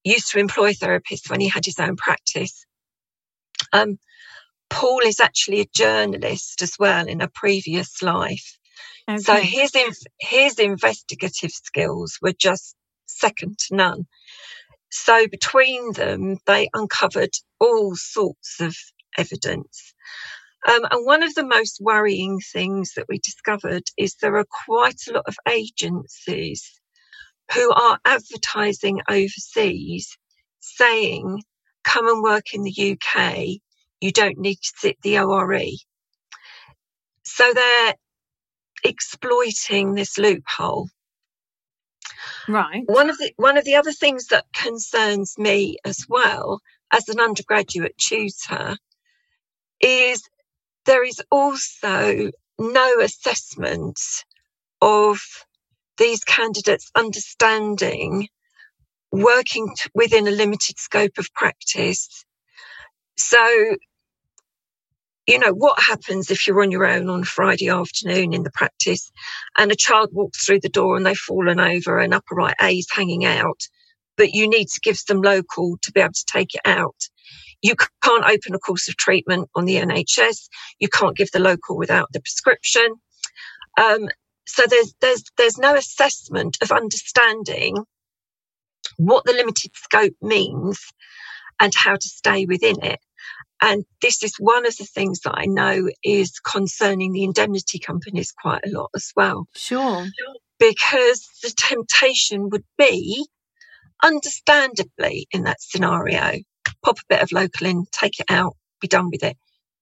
used 0.05 0.33
to 0.33 0.39
employ 0.39 0.73
therapists 0.73 1.31
when 1.31 1.41
he 1.41 1.49
had 1.49 1.65
his 1.65 1.79
own 1.79 1.97
practice. 1.97 2.67
Um, 3.73 3.99
Paul 4.71 5.01
is 5.01 5.21
actually 5.21 5.61
a 5.61 5.67
journalist 5.75 6.63
as 6.63 6.77
well 6.79 7.07
in 7.07 7.21
a 7.21 7.29
previous 7.29 8.03
life. 8.03 8.59
Okay. 9.11 9.19
So 9.19 9.35
his 9.37 9.73
his 10.21 10.59
investigative 10.59 11.51
skills 11.51 12.19
were 12.23 12.33
just 12.33 12.77
second 13.07 13.59
to 13.59 13.77
none. 13.77 14.07
So 14.91 15.27
between 15.29 15.93
them, 15.93 16.39
they 16.47 16.69
uncovered 16.75 17.31
all 17.61 17.97
sorts 17.97 18.61
of 18.61 18.77
evidence. 19.19 19.95
Um, 20.69 20.83
and 20.91 21.07
one 21.07 21.23
of 21.23 21.35
the 21.35 21.47
most 21.47 21.79
worrying 21.81 22.39
things 22.41 22.93
that 22.95 23.07
we 23.09 23.19
discovered 23.19 23.85
is 23.97 24.15
there 24.15 24.37
are 24.37 24.47
quite 24.67 25.01
a 25.09 25.15
lot 25.15 25.25
of 25.27 25.37
agencies 25.49 26.81
who 27.55 27.73
are 27.73 27.99
advertising 28.05 29.01
overseas 29.09 30.17
saying, 30.61 31.43
come 31.83 32.09
and 32.09 32.23
work 32.23 32.55
in 32.55 32.63
the 32.63 32.97
UK. 32.97 33.47
You 34.01 34.13
don't 34.13 34.39
need 34.39 34.57
to 34.57 34.73
sit 34.77 34.97
the 35.03 35.19
ORE. 35.21 35.59
So 37.25 37.53
they're 37.55 37.95
exploiting 38.85 39.95
this 39.95 40.19
loophole. 40.19 40.89
Right. 42.49 42.83
One 42.87 43.11
of 43.11 43.19
the 43.19 43.33
one 43.37 43.57
of 43.57 43.65
the 43.65 43.77
other 43.77 43.93
things 43.93 44.27
that 44.27 44.47
concerns 44.53 45.39
me 45.39 45.79
as 45.85 46.05
well 46.09 46.61
as 46.93 47.09
an 47.09 47.21
undergraduate 47.21 47.97
tutor 47.99 48.77
is 49.81 50.23
there 50.87 51.05
is 51.05 51.23
also 51.31 52.31
no 52.59 53.01
assessment 53.01 53.99
of 54.81 55.21
these 55.99 56.25
candidates 56.25 56.91
understanding 56.95 58.29
working 59.13 59.73
within 59.95 60.27
a 60.27 60.31
limited 60.31 60.79
scope 60.79 61.19
of 61.19 61.33
practice. 61.35 62.25
So 63.17 63.77
you 65.31 65.39
know, 65.39 65.53
what 65.53 65.81
happens 65.81 66.29
if 66.29 66.45
you're 66.45 66.61
on 66.61 66.73
your 66.73 66.85
own 66.85 67.09
on 67.09 67.21
a 67.21 67.25
Friday 67.25 67.69
afternoon 67.69 68.33
in 68.33 68.43
the 68.43 68.51
practice 68.51 69.13
and 69.57 69.71
a 69.71 69.77
child 69.77 70.09
walks 70.13 70.45
through 70.45 70.59
the 70.59 70.69
door 70.69 70.97
and 70.97 71.07
they've 71.07 71.17
fallen 71.17 71.61
over 71.61 72.01
and 72.01 72.13
upper 72.13 72.35
right 72.35 72.57
A 72.61 72.71
is 72.71 72.89
hanging 72.91 73.25
out, 73.25 73.61
but 74.17 74.35
you 74.35 74.49
need 74.49 74.67
to 74.67 74.81
give 74.83 74.97
some 74.97 75.23
local 75.23 75.79
to 75.83 75.93
be 75.93 76.01
able 76.01 76.15
to 76.15 76.25
take 76.33 76.57
it 76.57 76.63
out. 76.65 76.97
You 77.63 77.77
can't 78.03 78.25
open 78.25 78.57
a 78.57 78.59
course 78.59 78.89
of 78.89 78.97
treatment 78.97 79.49
on 79.55 79.67
the 79.67 79.77
NHS. 79.77 80.49
You 80.81 80.89
can't 80.89 81.17
give 81.17 81.31
the 81.31 81.39
local 81.39 81.77
without 81.77 82.09
the 82.13 82.21
prescription. 82.21 82.97
Um, 83.81 84.09
so 84.49 84.65
there's, 84.69 84.95
there's, 85.01 85.23
there's 85.39 85.59
no 85.59 85.77
assessment 85.77 86.57
of 86.61 86.73
understanding 86.73 87.77
what 88.97 89.25
the 89.25 89.33
limited 89.33 89.71
scope 89.77 90.17
means 90.21 90.81
and 91.61 91.73
how 91.73 91.95
to 91.95 92.09
stay 92.09 92.47
within 92.47 92.83
it. 92.83 92.99
And 93.63 93.85
this 94.01 94.23
is 94.23 94.35
one 94.39 94.67
of 94.67 94.77
the 94.77 94.87
things 94.87 95.21
that 95.21 95.35
I 95.35 95.45
know 95.45 95.89
is 96.03 96.39
concerning 96.41 97.13
the 97.13 97.25
indemnity 97.25 97.79
companies 97.79 98.33
quite 98.33 98.65
a 98.67 98.71
lot 98.71 98.91
as 98.95 99.13
well. 99.15 99.47
Sure. 99.55 100.07
Because 100.59 101.29
the 101.43 101.53
temptation 101.57 102.49
would 102.51 102.65
be, 102.79 103.27
understandably, 104.03 105.27
in 105.31 105.45
that 105.45 105.61
scenario, 105.61 106.39
pop 106.83 106.99
a 106.99 107.03
bit 107.09 107.23
of 107.23 107.33
local 107.33 107.67
in, 107.67 107.87
take 107.93 108.19
it 108.21 108.27
out, 108.31 108.57
be 108.81 108.89
done 108.89 109.11
with 109.11 109.23
it, 109.23 109.37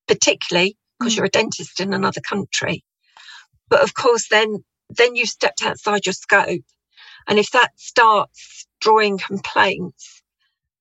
particularly 0.09 0.77
because 0.99 1.15
mm. 1.15 1.19
you're 1.19 1.27
a 1.27 1.31
dentist 1.31 1.81
in 1.81 1.95
another 1.95 2.21
country. 2.21 2.85
But 3.69 3.83
of 3.83 3.95
course, 3.95 4.29
then, 4.29 4.65
then 4.91 5.15
you've 5.15 5.29
stepped 5.29 5.63
outside 5.63 6.07
your 6.07 6.15
scope. 6.15 6.65
And 7.29 7.39
if 7.39 7.51
that 7.53 7.71
starts 7.77 8.67
drawing 8.81 9.19
complaints, 9.19 10.23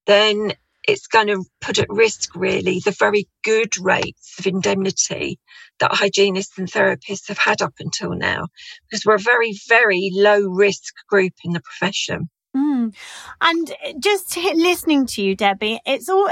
then 0.05 0.53
it's 0.87 1.07
going 1.07 1.27
to 1.27 1.45
put 1.61 1.79
at 1.79 1.89
risk 1.89 2.35
really 2.35 2.81
the 2.85 2.95
very 2.99 3.27
good 3.43 3.77
rates 3.79 4.35
of 4.39 4.47
indemnity 4.47 5.39
that 5.79 5.93
hygienists 5.93 6.57
and 6.57 6.71
therapists 6.71 7.29
have 7.29 7.39
had 7.39 7.61
up 7.61 7.75
until 7.79 8.11
now 8.15 8.47
because 8.89 9.05
we're 9.05 9.15
a 9.15 9.19
very 9.19 9.53
very 9.69 10.11
low 10.13 10.41
risk 10.41 10.93
group 11.09 11.33
in 11.43 11.53
the 11.53 11.61
profession 11.61 12.29
Mm. 12.57 12.93
And 13.41 13.75
just 13.99 14.35
listening 14.35 15.05
to 15.07 15.21
you, 15.21 15.35
Debbie, 15.35 15.79
it's 15.85 16.09
all 16.09 16.29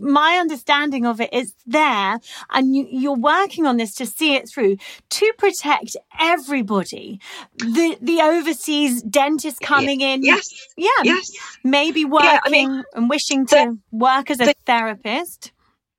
my 0.00 0.38
understanding 0.38 1.06
of 1.06 1.20
it 1.20 1.32
is 1.32 1.54
there, 1.66 2.18
and 2.50 2.74
you, 2.74 3.12
are 3.12 3.16
working 3.16 3.66
on 3.66 3.76
this 3.76 3.94
to 3.96 4.06
see 4.06 4.34
it 4.34 4.48
through 4.48 4.78
to 5.10 5.32
protect 5.38 5.96
everybody. 6.18 7.20
The 7.58 7.96
the 8.00 8.20
overseas 8.22 9.02
dentist 9.02 9.60
coming 9.60 10.00
in, 10.00 10.22
yes, 10.22 10.48
yeah, 10.76 10.88
yes, 11.04 11.30
maybe 11.62 12.04
working 12.04 12.30
yeah, 12.30 12.40
I 12.44 12.50
mean, 12.50 12.84
and 12.94 13.08
wishing 13.08 13.46
to 13.46 13.54
the, 13.54 13.78
work 13.92 14.30
as 14.30 14.40
a 14.40 14.46
the, 14.46 14.54
therapist. 14.66 15.52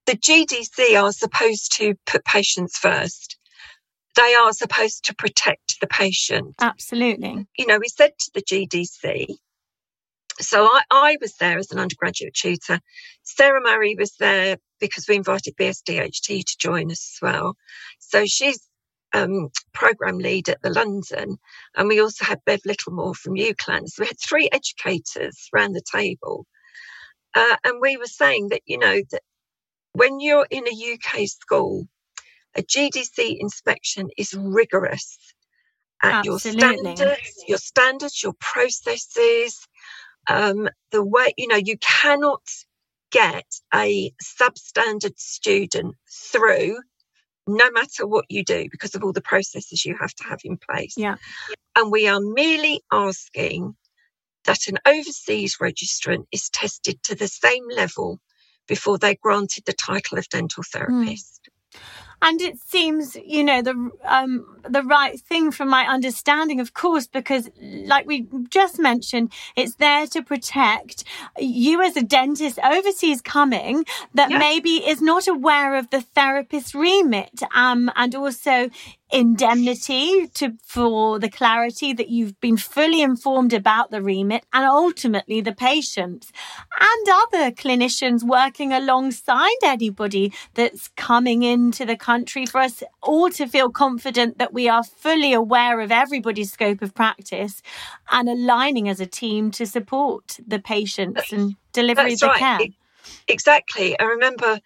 The 0.06 0.18
GDC 0.18 1.02
are 1.02 1.12
supposed 1.12 1.74
to 1.78 1.96
put 2.06 2.26
patients 2.26 2.78
first. 2.78 3.38
they 4.16 4.34
are 4.34 4.52
supposed 4.52 5.06
to 5.06 5.16
protect 5.16 5.80
the 5.80 5.88
patient. 5.88 6.56
Absolutely. 6.60 7.48
You 7.58 7.68
know, 7.68 7.78
we 7.78 7.88
said 7.88 8.12
to 8.20 8.32
the 8.34 8.42
GDC, 8.42 9.38
so 10.40 10.66
I, 10.66 10.82
I 10.92 11.18
was 11.22 11.36
there 11.36 11.58
as 11.58 11.72
an 11.72 11.80
undergraduate 11.80 12.34
tutor. 12.34 12.80
Sarah 13.24 13.62
Murray 13.62 13.96
was 13.98 14.16
there 14.20 14.58
because 14.80 15.08
we 15.08 15.16
invited 15.16 15.56
BSDHT 15.58 16.46
to 16.46 16.58
join 16.60 16.92
us 16.92 17.16
as 17.16 17.22
well. 17.22 17.56
So 18.00 18.26
she's 18.26 18.60
um, 19.14 19.50
program 19.74 20.18
lead 20.18 20.50
at 20.50 20.62
the 20.62 20.70
London, 20.70 21.38
and 21.76 21.88
we 21.88 22.00
also 22.00 22.26
had 22.26 22.46
Bev 22.46 22.62
Littlemore 22.66 23.16
from 23.16 23.36
UCLan. 23.36 23.88
So 23.88 24.04
we 24.04 24.08
had 24.08 24.20
three 24.20 24.50
educators 24.52 25.50
around 25.54 25.74
the 25.74 25.82
table, 25.94 26.46
uh, 27.36 27.56
and 27.64 27.82
we 27.82 27.98
were 27.98 28.06
saying 28.06 28.50
that 28.50 28.62
you 28.66 28.78
know 28.78 29.02
that 29.12 29.22
when 29.94 30.20
you're 30.20 30.48
in 30.50 30.66
a 30.68 30.94
UK 30.94 31.28
school, 31.28 31.88
a 32.56 32.62
GDC 32.62 33.38
inspection 33.40 34.10
is 34.18 34.34
rigorous 34.34 35.18
at 36.02 36.26
Absolutely. 36.26 36.62
your 36.62 36.84
standards, 36.84 37.44
your 37.48 37.58
standards, 37.58 38.24
your 38.24 38.34
processes, 38.40 39.68
um, 40.28 40.70
the 40.92 41.04
way 41.04 41.34
you 41.38 41.48
know 41.48 41.56
you 41.56 41.78
cannot 41.78 42.42
get 43.12 43.46
a 43.74 44.12
substandard 44.24 45.18
student 45.18 45.96
through 46.32 46.78
no 47.48 47.72
matter 47.72 48.06
what 48.06 48.26
you 48.30 48.44
do 48.44 48.68
because 48.72 48.94
of 48.94 49.04
all 49.04 49.14
the 49.14 49.22
processes 49.22 49.84
you 49.86 49.96
have 50.00 50.14
to 50.14 50.24
have 50.24 50.40
in 50.44 50.58
place. 50.58 50.94
Yeah. 50.96 51.16
And 51.76 51.92
we 51.92 52.08
are 52.08 52.20
merely 52.20 52.82
asking 52.92 53.76
that 54.46 54.68
an 54.68 54.78
overseas 54.86 55.58
registrant 55.62 56.26
is 56.32 56.50
tested 56.50 57.02
to 57.04 57.16
the 57.16 57.28
same 57.28 57.64
level 57.76 58.20
before 58.68 58.98
they're 58.98 59.16
granted 59.22 59.64
the 59.66 59.74
title 59.74 60.18
of 60.18 60.30
dental 60.30 60.64
therapist. 60.72 61.50
Mm. 61.76 61.80
And 62.22 62.42
it 62.42 62.60
seems, 62.60 63.16
you 63.26 63.44
know, 63.44 63.62
the 63.62 63.92
um, 64.04 64.46
the 64.68 64.84
right 64.84 65.20
thing 65.20 65.52
from 65.52 65.70
my 65.70 65.86
understanding, 65.86 66.60
of 66.60 66.74
course, 66.74 67.08
because 67.08 67.50
like 67.62 68.06
we 68.06 68.28
just 68.50 68.78
mentioned, 68.80 69.32
it's 69.56 69.76
there 69.76 70.06
to 70.08 70.22
protect 70.22 71.04
you 71.40 71.82
as 71.82 71.96
a 71.96 72.04
dentist 72.04 72.60
overseas 72.64 73.22
coming 73.22 73.86
that 74.14 74.30
Yeah. 74.32 74.38
maybe 74.38 74.72
is 74.88 75.02
not 75.02 75.28
aware 75.28 75.76
of 75.76 75.90
the 75.92 76.02
therapist's 76.02 76.76
remit, 76.76 77.42
um, 77.56 77.90
and 77.96 78.14
also 78.16 78.70
indemnity 79.12 80.28
to 80.36 80.54
for 80.64 81.20
the 81.20 81.30
clarity 81.30 81.94
that 81.94 82.10
you've 82.10 82.40
been 82.42 82.58
fully 82.58 83.02
informed 83.02 83.54
about 83.54 83.90
the 83.92 84.02
remit 84.02 84.44
and 84.54 84.66
ultimately 84.66 85.42
the 85.42 85.52
patients 85.54 86.32
and 86.80 87.08
other 87.24 87.52
clinicians 87.52 88.24
working 88.24 88.72
alongside 88.74 89.62
anybody 89.64 90.32
that's 90.54 90.90
coming 90.90 91.44
into 91.44 91.86
the 91.86 91.96
country 92.10 92.44
for 92.48 92.60
us 92.60 92.82
all 93.04 93.30
to 93.30 93.46
feel 93.46 93.70
confident 93.70 94.40
that 94.40 94.52
we 94.52 94.68
are 94.68 94.84
fully 94.84 95.32
aware 95.32 95.80
of 95.80 95.92
everybody's 95.92 96.52
scope 96.52 96.82
of 96.82 96.96
practice 96.96 97.62
and 98.10 98.28
aligning 98.28 98.90
as 98.90 99.00
a 99.00 99.06
team 99.06 99.52
to 99.52 99.64
support 99.64 100.40
the 100.48 100.58
patients 100.58 101.32
and 101.32 101.56
delivery 101.72 102.14
of 102.14 102.20
the 102.20 102.26
right. 102.26 102.40
care. 102.40 102.68
Exactly. 103.28 104.00
I 104.00 104.06
remember 104.06 104.60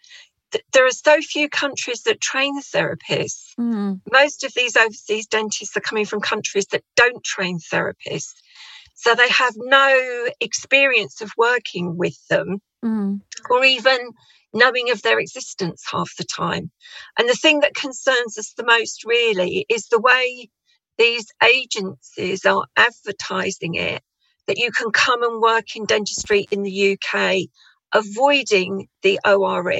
th- 0.51 0.63
there 0.71 0.86
are 0.86 0.91
so 0.91 1.19
few 1.19 1.49
countries 1.49 2.03
that 2.03 2.21
train 2.21 2.62
therapists. 2.62 3.49
Mm, 3.60 3.99
Most 4.10 4.45
of 4.45 4.53
these 4.53 4.77
overseas 4.77 5.27
dentists 5.27 5.75
are 5.75 5.82
coming 5.82 6.06
from 6.06 6.21
countries 6.21 6.67
that 6.67 6.84
don't 6.95 7.21
train 7.25 7.60
therapists. 7.60 8.36
So 8.95 9.15
they 9.15 9.27
have 9.27 9.56
no 9.58 10.29
experience 10.39 11.19
of 11.19 11.29
working 11.38 11.97
with 11.97 12.17
them 12.29 12.62
mm, 12.86 13.19
or 13.49 13.65
even 13.65 13.99
knowing 14.54 14.92
of 14.92 15.02
their 15.02 15.20
existence 15.20 15.84
half 15.92 16.16
the 16.18 16.24
time. 16.24 16.72
And 17.18 17.28
the 17.28 17.34
thing 17.34 17.62
that 17.62 17.76
concerns 17.76 18.38
us 18.38 18.54
the 18.56 18.66
most 18.66 19.04
really 19.06 19.66
is 19.70 19.88
the 19.88 20.00
way 20.00 20.50
these 20.98 21.28
agencies 21.44 22.46
are 22.46 22.66
advertising 22.78 23.76
it 23.76 24.02
that 24.48 24.58
you 24.58 24.72
can 24.72 24.92
come 24.92 25.24
and 25.24 25.42
work 25.42 25.76
in 25.76 25.86
dentistry 25.86 26.46
in 26.52 26.63
the 26.63 26.98
UK 26.98 27.48
avoiding 27.94 28.88
the 29.04 29.20
ORE. 29.26 29.72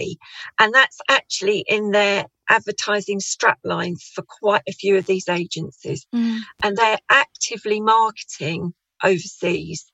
And 0.60 0.74
that's 0.74 1.00
actually 1.10 1.66
in 1.68 1.92
their 1.92 2.26
advertising 2.50 3.20
straplines 3.20 4.04
for 4.14 4.24
quite 4.24 4.62
a 4.68 4.74
few 4.74 4.98
of 4.98 5.06
these 5.06 5.28
agencies. 5.28 6.06
mm. 6.14 6.40
And 6.62 6.78
they're 6.78 7.00
actively 7.10 7.82
marketing 7.82 8.74
overseas 9.04 9.86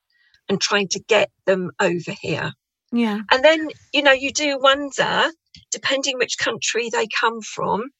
and 0.48 0.60
trying 0.60 0.88
to 0.88 1.00
get 1.00 1.30
them 1.46 1.70
over 1.80 2.14
here. 2.20 2.52
Yeah. 2.92 3.20
And 3.30 3.44
then, 3.44 3.68
you 3.92 4.02
know, 4.02 4.12
you 4.12 4.32
do 4.32 4.58
wonder, 4.60 5.30
depending 5.70 6.18
which 6.18 6.38
country 6.38 6.90
they 6.90 7.06
come 7.06 7.40
from, 7.40 7.90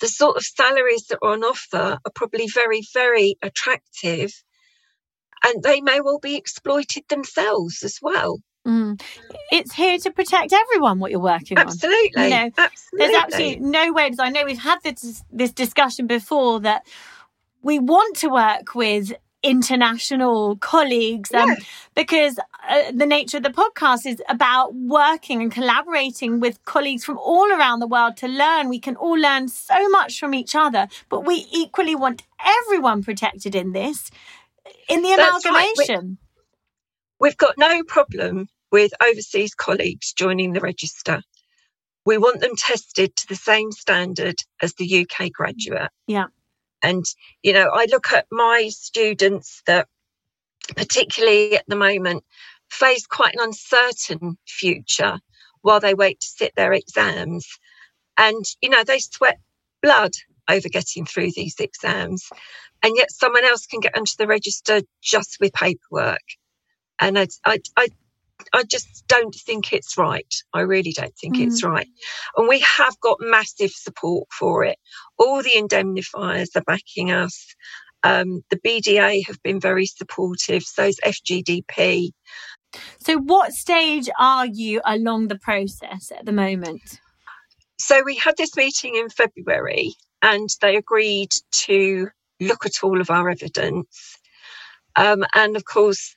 the 0.00 0.08
sort 0.08 0.36
of 0.36 0.42
salaries 0.42 1.06
that 1.08 1.18
are 1.22 1.32
on 1.32 1.42
offer 1.42 1.98
are 2.04 2.12
probably 2.14 2.48
very, 2.48 2.82
very 2.94 3.36
attractive. 3.42 4.32
And 5.44 5.62
they 5.62 5.80
may 5.80 6.00
well 6.00 6.18
be 6.18 6.36
exploited 6.36 7.04
themselves 7.08 7.82
as 7.82 7.98
well. 8.00 8.38
Mm. 8.66 9.00
It's 9.52 9.74
here 9.74 9.96
to 9.98 10.10
protect 10.10 10.52
everyone 10.52 10.98
what 10.98 11.10
you're 11.10 11.20
working 11.20 11.56
on. 11.56 11.66
Absolutely. 11.66 12.24
You 12.24 12.30
know, 12.30 12.50
absolutely. 12.58 12.98
There's 12.98 13.16
absolutely 13.16 13.60
no 13.60 13.92
way, 13.92 14.06
because 14.06 14.18
I 14.18 14.30
know 14.30 14.44
we've 14.44 14.58
had 14.58 14.78
this 14.82 15.22
this 15.30 15.52
discussion 15.52 16.08
before 16.08 16.60
that 16.60 16.84
we 17.62 17.78
want 17.78 18.16
to 18.16 18.28
work 18.28 18.74
with 18.74 19.12
international 19.46 20.56
colleagues 20.56 21.32
um, 21.32 21.48
Yeah. 21.48 21.54
because 21.94 22.38
uh, 22.68 22.90
the 22.92 23.06
nature 23.06 23.36
of 23.38 23.42
the 23.42 23.50
podcast 23.50 24.06
is 24.06 24.20
about 24.28 24.74
working 24.74 25.40
and 25.42 25.52
collaborating 25.52 26.40
with 26.40 26.62
colleagues 26.64 27.04
from 27.04 27.18
all 27.18 27.50
around 27.52 27.78
the 27.80 27.86
world 27.86 28.16
to 28.18 28.28
learn. 28.28 28.68
We 28.68 28.80
can 28.80 28.96
all 28.96 29.18
learn 29.18 29.48
so 29.48 29.88
much 29.90 30.18
from 30.18 30.34
each 30.34 30.54
other, 30.54 30.88
but 31.08 31.24
we 31.24 31.46
equally 31.52 31.94
want 31.94 32.22
everyone 32.62 33.02
protected 33.02 33.54
in 33.54 33.72
this, 33.72 34.10
in 34.88 35.02
the 35.02 35.14
That's 35.16 35.44
right. 35.44 35.52
We- 35.78 35.84
amalgamation. 35.84 36.18
We've 37.18 37.36
got 37.36 37.56
no 37.56 37.82
problem 37.84 38.48
with 38.72 38.92
overseas 39.02 39.54
colleagues 39.54 40.12
joining 40.12 40.52
the 40.52 40.60
register. 40.60 41.22
We 42.04 42.18
want 42.18 42.40
them 42.40 42.54
tested 42.56 43.16
to 43.16 43.26
the 43.28 43.34
same 43.34 43.72
standard 43.72 44.36
as 44.60 44.74
the 44.74 45.06
UK 45.06 45.32
graduate. 45.32 45.90
Yeah. 46.06 46.26
And, 46.86 47.04
you 47.42 47.52
know, 47.52 47.68
I 47.72 47.86
look 47.90 48.12
at 48.12 48.26
my 48.30 48.68
students 48.68 49.60
that, 49.66 49.88
particularly 50.76 51.56
at 51.56 51.64
the 51.66 51.74
moment, 51.74 52.22
face 52.70 53.08
quite 53.08 53.34
an 53.34 53.40
uncertain 53.40 54.38
future 54.46 55.18
while 55.62 55.80
they 55.80 55.94
wait 55.94 56.20
to 56.20 56.26
sit 56.28 56.52
their 56.54 56.72
exams. 56.72 57.44
And, 58.16 58.44
you 58.62 58.70
know, 58.70 58.84
they 58.84 59.00
sweat 59.00 59.40
blood 59.82 60.12
over 60.48 60.68
getting 60.68 61.06
through 61.06 61.32
these 61.34 61.58
exams. 61.58 62.28
And 62.84 62.96
yet 62.96 63.10
someone 63.10 63.44
else 63.44 63.66
can 63.66 63.80
get 63.80 63.96
onto 63.96 64.14
the 64.16 64.28
register 64.28 64.80
just 65.02 65.38
with 65.40 65.54
paperwork. 65.54 66.22
And 67.00 67.18
I, 67.18 67.26
I, 67.44 67.58
I, 67.76 67.88
I 68.52 68.64
just 68.64 69.04
don't 69.08 69.34
think 69.34 69.72
it's 69.72 69.96
right. 69.96 70.34
I 70.52 70.60
really 70.60 70.92
don't 70.92 71.16
think 71.16 71.38
it's 71.38 71.64
right. 71.64 71.88
And 72.36 72.48
we 72.48 72.60
have 72.60 72.98
got 73.00 73.18
massive 73.20 73.70
support 73.70 74.28
for 74.30 74.64
it. 74.64 74.78
All 75.18 75.42
the 75.42 75.52
indemnifiers 75.56 76.54
are 76.54 76.62
backing 76.66 77.10
us. 77.10 77.54
Um, 78.02 78.42
the 78.50 78.58
BDA 78.58 79.26
have 79.26 79.42
been 79.42 79.60
very 79.60 79.86
supportive. 79.86 80.62
So 80.62 80.84
is 80.84 81.00
FGDP. 81.04 82.10
So, 82.98 83.18
what 83.18 83.52
stage 83.52 84.08
are 84.18 84.46
you 84.46 84.80
along 84.84 85.28
the 85.28 85.38
process 85.38 86.12
at 86.16 86.26
the 86.26 86.32
moment? 86.32 87.00
So 87.78 88.02
we 88.02 88.16
had 88.16 88.36
this 88.36 88.56
meeting 88.56 88.96
in 88.96 89.08
February 89.10 89.94
and 90.22 90.48
they 90.60 90.76
agreed 90.76 91.32
to 91.52 92.08
look 92.40 92.66
at 92.66 92.82
all 92.82 93.00
of 93.00 93.10
our 93.10 93.28
evidence. 93.28 94.18
Um, 94.96 95.24
and 95.34 95.56
of 95.56 95.64
course, 95.64 96.16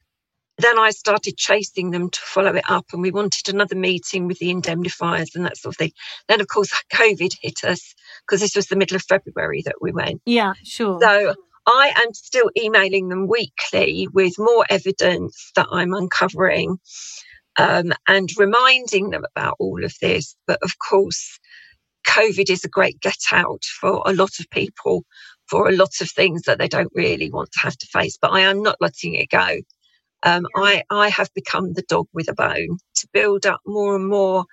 then 0.59 0.77
I 0.77 0.91
started 0.91 1.37
chasing 1.37 1.91
them 1.91 2.09
to 2.09 2.19
follow 2.21 2.55
it 2.55 2.69
up, 2.69 2.87
and 2.93 3.01
we 3.01 3.11
wanted 3.11 3.49
another 3.49 3.75
meeting 3.75 4.27
with 4.27 4.39
the 4.39 4.53
indemnifiers 4.53 5.35
and 5.35 5.45
that 5.45 5.57
sort 5.57 5.73
of 5.73 5.77
thing. 5.77 5.91
Then, 6.27 6.41
of 6.41 6.47
course, 6.47 6.71
COVID 6.93 7.31
hit 7.41 7.63
us 7.63 7.95
because 8.25 8.41
this 8.41 8.55
was 8.55 8.67
the 8.67 8.75
middle 8.75 8.95
of 8.95 9.03
February 9.03 9.61
that 9.65 9.81
we 9.81 9.91
went. 9.91 10.21
Yeah, 10.25 10.53
sure. 10.63 10.99
So 11.01 11.35
I 11.65 11.93
am 11.95 12.13
still 12.13 12.49
emailing 12.57 13.09
them 13.09 13.27
weekly 13.27 14.07
with 14.13 14.33
more 14.37 14.65
evidence 14.69 15.51
that 15.55 15.67
I'm 15.71 15.93
uncovering 15.93 16.77
um, 17.57 17.93
and 18.07 18.29
reminding 18.37 19.09
them 19.11 19.23
about 19.35 19.55
all 19.59 19.83
of 19.83 19.93
this. 20.01 20.35
But 20.47 20.59
of 20.63 20.71
course, 20.79 21.39
COVID 22.07 22.49
is 22.49 22.63
a 22.63 22.69
great 22.69 22.99
get 23.01 23.19
out 23.31 23.63
for 23.79 24.01
a 24.05 24.13
lot 24.13 24.39
of 24.39 24.49
people 24.49 25.03
for 25.47 25.67
a 25.67 25.75
lot 25.75 25.99
of 25.99 26.09
things 26.11 26.43
that 26.43 26.59
they 26.59 26.67
don't 26.67 26.91
really 26.93 27.29
want 27.31 27.51
to 27.51 27.59
have 27.59 27.75
to 27.75 27.87
face. 27.87 28.17
But 28.21 28.31
I 28.31 28.41
am 28.41 28.61
not 28.61 28.77
letting 28.79 29.15
it 29.15 29.29
go. 29.29 29.57
Um, 30.23 30.47
I, 30.55 30.83
I 30.89 31.09
have 31.09 31.33
become 31.33 31.73
the 31.73 31.83
dog 31.83 32.07
with 32.13 32.29
a 32.29 32.33
bone 32.35 32.77
to 32.97 33.07
build 33.13 33.45
up 33.45 33.61
more 33.65 33.95
and 33.95 34.07
more 34.09 34.45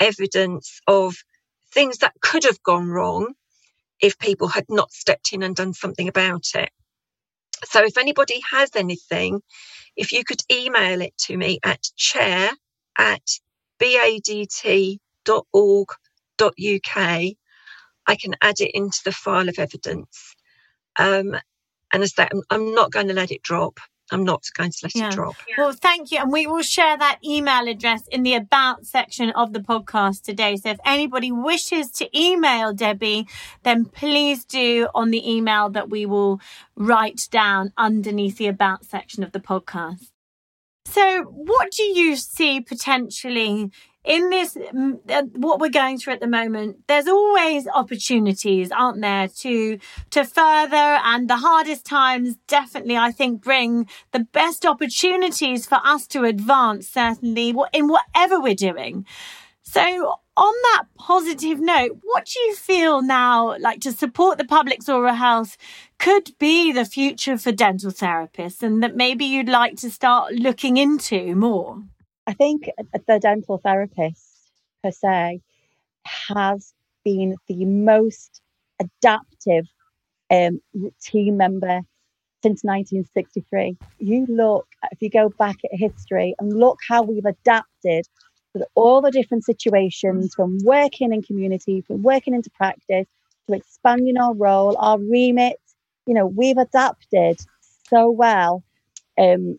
evidence 0.00 0.80
of 0.86 1.16
things 1.72 1.98
that 1.98 2.14
could 2.22 2.44
have 2.44 2.62
gone 2.62 2.88
wrong 2.88 3.34
if 4.00 4.18
people 4.18 4.48
had 4.48 4.66
not 4.70 4.92
stepped 4.92 5.32
in 5.32 5.42
and 5.42 5.56
done 5.56 5.74
something 5.74 6.08
about 6.08 6.46
it. 6.54 6.70
So 7.64 7.84
if 7.84 7.98
anybody 7.98 8.40
has 8.52 8.70
anything, 8.76 9.42
if 9.96 10.12
you 10.12 10.24
could 10.24 10.40
email 10.52 11.02
it 11.02 11.16
to 11.26 11.36
me 11.36 11.60
at 11.64 11.82
chair 11.96 12.50
at 12.98 13.22
badt.org.uk, 13.80 14.98
I 18.08 18.16
can 18.16 18.36
add 18.42 18.60
it 18.60 18.72
into 18.74 19.00
the 19.04 19.12
file 19.12 19.48
of 19.48 19.58
evidence. 19.58 20.36
Um, 20.98 21.36
and 21.92 22.02
as 22.02 22.14
that, 22.14 22.32
I'm, 22.32 22.42
I'm 22.50 22.74
not 22.74 22.92
going 22.92 23.08
to 23.08 23.14
let 23.14 23.32
it 23.32 23.42
drop. 23.42 23.78
I'm 24.12 24.24
not 24.24 24.44
going 24.54 24.70
to 24.70 24.78
let 24.82 24.94
yeah. 24.94 25.08
it 25.08 25.14
drop. 25.14 25.34
Well, 25.56 25.72
thank 25.72 26.10
you. 26.10 26.18
And 26.18 26.32
we 26.32 26.46
will 26.46 26.62
share 26.62 26.96
that 26.98 27.18
email 27.24 27.68
address 27.68 28.06
in 28.08 28.22
the 28.22 28.34
about 28.34 28.86
section 28.86 29.30
of 29.30 29.52
the 29.52 29.60
podcast 29.60 30.22
today. 30.22 30.56
So 30.56 30.70
if 30.70 30.78
anybody 30.84 31.32
wishes 31.32 31.90
to 31.92 32.18
email 32.18 32.72
Debbie, 32.72 33.26
then 33.62 33.86
please 33.86 34.44
do 34.44 34.88
on 34.94 35.10
the 35.10 35.30
email 35.30 35.70
that 35.70 35.88
we 35.88 36.06
will 36.06 36.40
write 36.76 37.28
down 37.30 37.72
underneath 37.76 38.36
the 38.36 38.46
about 38.46 38.84
section 38.84 39.22
of 39.22 39.32
the 39.32 39.40
podcast. 39.40 40.10
So, 40.86 41.22
what 41.22 41.70
do 41.72 41.82
you 41.82 42.14
see 42.16 42.60
potentially 42.60 43.70
in 44.04 44.30
this 44.30 44.56
uh, 44.56 45.22
what 45.34 45.60
we're 45.60 45.68
going 45.70 45.98
through 45.98 46.12
at 46.12 46.20
the 46.20 46.26
moment 46.26 46.76
there's 46.86 47.08
always 47.08 47.66
opportunities 47.68 48.70
aren't 48.70 49.00
there 49.00 49.28
to 49.28 49.78
to 50.10 50.24
further 50.24 50.76
and 50.76 51.28
the 51.28 51.36
hardest 51.36 51.84
times 51.86 52.36
definitely 52.46 52.96
i 52.96 53.10
think 53.10 53.42
bring 53.42 53.88
the 54.12 54.20
best 54.20 54.66
opportunities 54.66 55.66
for 55.66 55.80
us 55.84 56.06
to 56.06 56.24
advance 56.24 56.88
certainly 56.88 57.54
in 57.72 57.88
whatever 57.88 58.40
we're 58.40 58.54
doing. 58.54 59.06
So 59.62 59.80
on 60.36 60.54
that 60.62 60.84
positive 60.98 61.60
note 61.60 61.98
what 62.02 62.26
do 62.26 62.40
you 62.40 62.54
feel 62.54 63.02
now 63.02 63.56
like 63.58 63.80
to 63.80 63.92
support 63.92 64.36
the 64.36 64.44
public's 64.44 64.88
oral 64.88 65.14
health 65.14 65.56
could 65.98 66.32
be 66.40 66.72
the 66.72 66.84
future 66.84 67.38
for 67.38 67.52
dental 67.52 67.92
therapists 67.92 68.62
and 68.62 68.82
that 68.82 68.96
maybe 68.96 69.24
you'd 69.24 69.48
like 69.48 69.76
to 69.76 69.88
start 69.90 70.32
looking 70.32 70.76
into 70.76 71.36
more 71.36 71.84
I 72.26 72.32
think 72.34 72.70
the 73.06 73.18
dental 73.18 73.58
therapist 73.58 74.50
per 74.82 74.90
se 74.90 75.40
has 76.06 76.72
been 77.04 77.36
the 77.48 77.64
most 77.64 78.40
adaptive 78.80 79.66
um, 80.30 80.60
team 81.02 81.36
member 81.36 81.80
since 82.42 82.62
1963. 82.62 83.76
You 83.98 84.26
look, 84.28 84.66
if 84.90 85.00
you 85.00 85.10
go 85.10 85.30
back 85.38 85.56
at 85.64 85.78
history 85.78 86.34
and 86.38 86.52
look 86.52 86.78
how 86.88 87.02
we've 87.02 87.24
adapted 87.24 88.06
with 88.54 88.64
all 88.74 89.00
the 89.00 89.10
different 89.10 89.44
situations 89.44 90.34
from 90.34 90.58
working 90.62 91.12
in 91.12 91.22
community, 91.22 91.82
from 91.82 92.02
working 92.02 92.34
into 92.34 92.50
practice, 92.50 93.06
to 93.48 93.54
expanding 93.54 94.16
our 94.16 94.34
role, 94.34 94.76
our 94.78 94.98
remit. 94.98 95.60
You 96.06 96.14
know, 96.14 96.26
we've 96.26 96.56
adapted 96.56 97.38
so 97.88 98.10
well 98.10 98.62
um, 99.18 99.58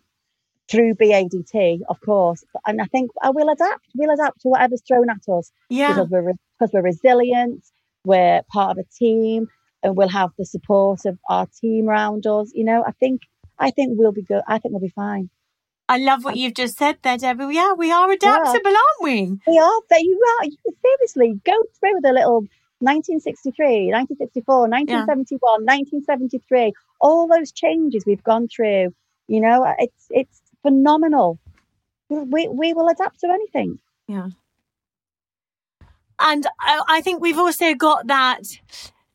through 0.69 0.95
BADT, 0.95 1.81
of 1.89 1.99
course. 2.01 2.43
And 2.65 2.81
I 2.81 2.85
think 2.85 3.11
uh, 3.21 3.27
I 3.27 3.29
will 3.31 3.49
adapt. 3.49 3.85
We'll 3.95 4.13
adapt 4.13 4.41
to 4.41 4.49
whatever's 4.49 4.81
thrown 4.87 5.09
at 5.09 5.27
us. 5.31 5.51
Yeah. 5.69 5.89
Because 5.89 6.09
we're, 6.09 6.33
because 6.59 6.73
we're 6.73 6.81
resilient, 6.81 7.63
we're 8.03 8.41
part 8.51 8.71
of 8.71 8.77
a 8.77 8.97
team, 8.97 9.47
and 9.83 9.95
we'll 9.95 10.09
have 10.09 10.31
the 10.37 10.45
support 10.45 11.05
of 11.05 11.19
our 11.29 11.47
team 11.61 11.87
around 11.87 12.25
us. 12.25 12.51
You 12.53 12.65
know, 12.65 12.83
I 12.85 12.91
think 12.91 13.21
I 13.59 13.71
think 13.71 13.97
we'll 13.97 14.11
be 14.11 14.23
good. 14.23 14.41
I 14.47 14.59
think 14.59 14.73
we'll 14.73 14.81
be 14.81 14.89
fine. 14.89 15.29
I 15.87 15.99
love 15.99 16.23
what 16.23 16.35
you've 16.35 16.55
just 16.55 16.77
said 16.77 16.97
there, 17.03 17.17
Debbie. 17.17 17.53
Yeah, 17.53 17.73
we 17.73 17.91
are 17.91 18.11
adaptable, 18.11 18.71
yeah. 18.71 18.77
aren't 18.77 19.03
we? 19.03 19.39
We 19.47 19.59
are. 19.59 19.81
You 19.91 20.21
are. 20.41 20.47
Seriously, 20.83 21.39
go 21.45 21.53
through 21.79 22.01
the 22.01 22.11
little 22.11 22.47
1963, 22.79 23.91
1964, 23.91 24.67
1971, 24.67 25.39
yeah. 25.39 25.77
1973, 25.77 26.73
all 26.99 27.27
those 27.27 27.51
changes 27.51 28.03
we've 28.05 28.23
gone 28.23 28.47
through. 28.47 28.93
You 29.27 29.41
know, 29.41 29.73
it's 29.77 30.07
it's 30.09 30.41
phenomenal. 30.65 31.37
We, 32.09 32.47
we 32.47 32.73
will 32.73 32.89
adapt 32.89 33.19
to 33.21 33.27
anything. 33.27 33.79
Yeah. 34.07 34.29
And 36.19 36.45
I, 36.59 36.81
I 36.87 37.01
think 37.01 37.21
we've 37.21 37.37
also 37.37 37.73
got 37.73 38.07
that 38.07 38.43